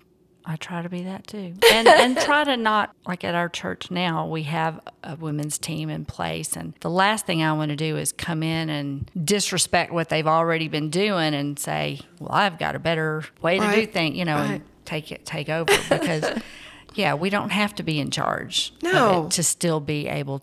I 0.46 0.56
try 0.56 0.80
to 0.80 0.88
be 0.88 1.02
that 1.02 1.26
too. 1.26 1.52
And 1.70 1.86
and 1.86 2.16
try 2.16 2.44
to 2.44 2.56
not 2.56 2.96
like 3.06 3.22
at 3.22 3.34
our 3.34 3.50
church 3.50 3.90
now 3.90 4.26
we 4.26 4.44
have 4.44 4.80
a 5.04 5.14
women's 5.16 5.58
team 5.58 5.90
in 5.90 6.06
place 6.06 6.56
and 6.56 6.72
the 6.80 6.88
last 6.88 7.26
thing 7.26 7.42
I 7.42 7.52
want 7.52 7.68
to 7.68 7.76
do 7.76 7.98
is 7.98 8.12
come 8.12 8.42
in 8.42 8.70
and 8.70 9.10
disrespect 9.22 9.92
what 9.92 10.08
they've 10.08 10.26
already 10.26 10.68
been 10.68 10.88
doing 10.88 11.34
and 11.34 11.58
say, 11.58 12.00
"Well, 12.18 12.32
I've 12.32 12.58
got 12.58 12.74
a 12.74 12.78
better 12.78 13.24
way 13.42 13.58
to 13.58 13.64
right. 13.66 13.74
do 13.74 13.86
things," 13.86 14.16
you 14.16 14.24
know, 14.24 14.36
right. 14.36 14.50
and 14.52 14.62
take 14.86 15.12
it 15.12 15.26
take 15.26 15.50
over 15.50 15.70
because 15.90 16.24
yeah, 16.94 17.12
we 17.12 17.28
don't 17.28 17.50
have 17.50 17.74
to 17.74 17.82
be 17.82 18.00
in 18.00 18.10
charge 18.10 18.72
no. 18.82 19.28
to 19.32 19.42
still 19.42 19.80
be 19.80 20.08
able 20.08 20.40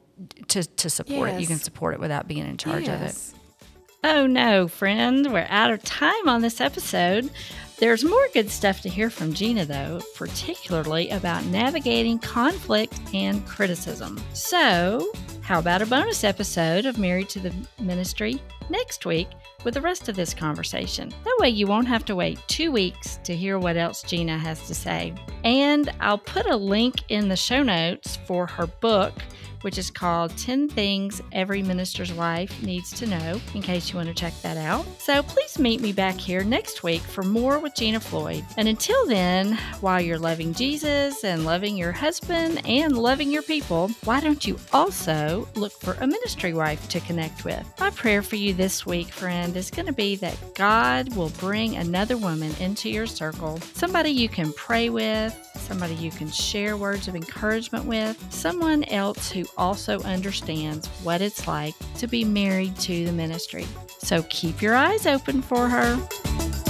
to 0.49 0.61
to 0.63 0.87
support 0.87 1.29
yes. 1.29 1.37
it. 1.39 1.41
You 1.41 1.47
can 1.47 1.57
support 1.57 1.95
it 1.95 1.99
without 1.99 2.27
being 2.27 2.45
in 2.45 2.57
charge 2.57 2.83
yes. 2.85 2.93
of 2.93 3.07
it. 3.07 3.38
Oh 4.03 4.27
no, 4.27 4.69
friend, 4.69 5.33
we're 5.33 5.45
out 5.49 5.71
of 5.71 5.83
time 5.83 6.29
on 6.29 6.41
this 6.41 6.62
episode. 6.62 7.29
There's 7.79 8.05
more 8.05 8.27
good 8.33 8.49
stuff 8.49 8.81
to 8.81 8.89
hear 8.89 9.09
from 9.09 9.33
Jeana, 9.33 9.65
though, 9.65 10.01
particularly 10.15 11.09
about 11.09 11.43
navigating 11.45 12.17
conflict 12.19 12.97
and 13.13 13.45
criticism. 13.45 14.17
So, 14.33 15.12
how 15.41 15.59
about 15.59 15.81
a 15.81 15.85
bonus 15.85 16.23
episode 16.23 16.85
of 16.85 16.97
Married 16.97 17.27
to 17.29 17.39
the 17.39 17.53
Ministry 17.77 18.41
next 18.69 19.05
week 19.05 19.27
with 19.63 19.73
the 19.73 19.82
rest 19.82 20.10
of 20.10 20.15
this 20.15 20.34
conversation? 20.34 21.10
That 21.23 21.38
way, 21.39 21.49
you 21.49 21.67
won't 21.67 21.88
have 21.88 22.05
to 22.05 22.15
wait 22.15 22.39
two 22.47 22.71
weeks 22.71 23.19
to 23.23 23.36
hear 23.36 23.60
what 23.60 23.77
else 23.77 24.03
Jeana 24.03 24.38
has 24.38 24.67
to 24.67 24.75
say. 24.75 25.13
And 25.43 25.91
I'll 25.99 26.17
put 26.17 26.45
a 26.45 26.55
link 26.55 26.95
in 27.09 27.30
the 27.30 27.36
show 27.36 27.63
notes 27.63 28.17
for 28.26 28.45
her 28.47 28.67
book 28.67 29.13
which 29.61 29.78
is 29.78 29.91
called 29.91 30.36
10 30.38 30.70
Things 30.70 31.22
Every 31.32 31.61
Minister's 31.61 32.13
Wife 32.13 32.61
Needs 32.63 32.91
to 32.99 33.05
Know, 33.05 33.39
in 33.53 33.61
case 33.61 33.89
you 33.89 33.97
want 33.97 34.07
to 34.07 34.13
check 34.13 34.34
that 34.41 34.57
out. 34.57 34.86
So 34.99 35.22
please 35.24 35.59
meet 35.59 35.82
me 35.82 35.91
back 35.91 36.15
here 36.15 36.43
next 36.43 36.84
week 36.84 37.01
for 37.01 37.24
more 37.24 37.59
with 37.59 37.74
Jeana 37.74 38.01
Floyd. 38.01 38.43
And 38.57 38.67
until 38.67 39.05
then, 39.07 39.57
while 39.82 40.01
you're 40.01 40.20
loving 40.20 40.53
Jesus 40.53 41.24
and 41.24 41.45
loving 41.45 41.78
your 41.78 41.91
husband 41.91 42.65
and 42.65 42.97
loving 42.97 43.32
your 43.32 43.43
people, 43.43 43.89
why 44.03 44.20
don't 44.20 44.45
you 44.45 44.57
also 44.74 45.47
look 45.55 45.74
for 45.74 45.93
a 45.95 46.07
ministry 46.07 46.53
wife 46.53 46.88
to 46.89 46.99
connect 47.01 47.45
with? 47.45 47.65
My 47.80 47.89
prayer 47.91 48.22
for 48.22 48.36
you 48.36 48.53
this 48.60 48.86
week, 48.86 49.07
friend, 49.07 49.55
is 49.55 49.72
going 49.72 49.86
to 49.86 49.93
be 49.93 50.18
that 50.18 50.38
God 50.53 51.16
will 51.16 51.30
bring 51.39 51.78
another 51.78 52.18
woman 52.18 52.51
into 52.60 52.89
your 52.89 53.07
circle, 53.07 53.57
somebody 53.74 54.10
you 54.10 54.28
can 54.28 54.51
pray 54.51 54.89
with, 54.89 55.34
somebody 55.55 55.93
you 55.93 56.12
can 56.12 56.28
share 56.30 56.76
words 56.76 57.07
of 57.07 57.16
encouragement 57.16 57.86
with, 57.86 58.22
someone 58.34 58.84
else 58.84 59.32
who 59.32 59.45
also 59.57 60.01
understands 60.01 60.88
what 61.03 61.22
it's 61.22 61.47
like 61.47 61.74
to 61.99 62.05
be 62.05 62.26
married 62.26 62.76
to 62.80 63.05
the 63.05 63.14
ministry. 63.14 63.66
So 63.99 64.24
keep 64.24 64.62
your 64.62 64.76
eyes 64.76 65.05
open 65.05 65.41
for 65.41 65.70
her. 65.70 66.68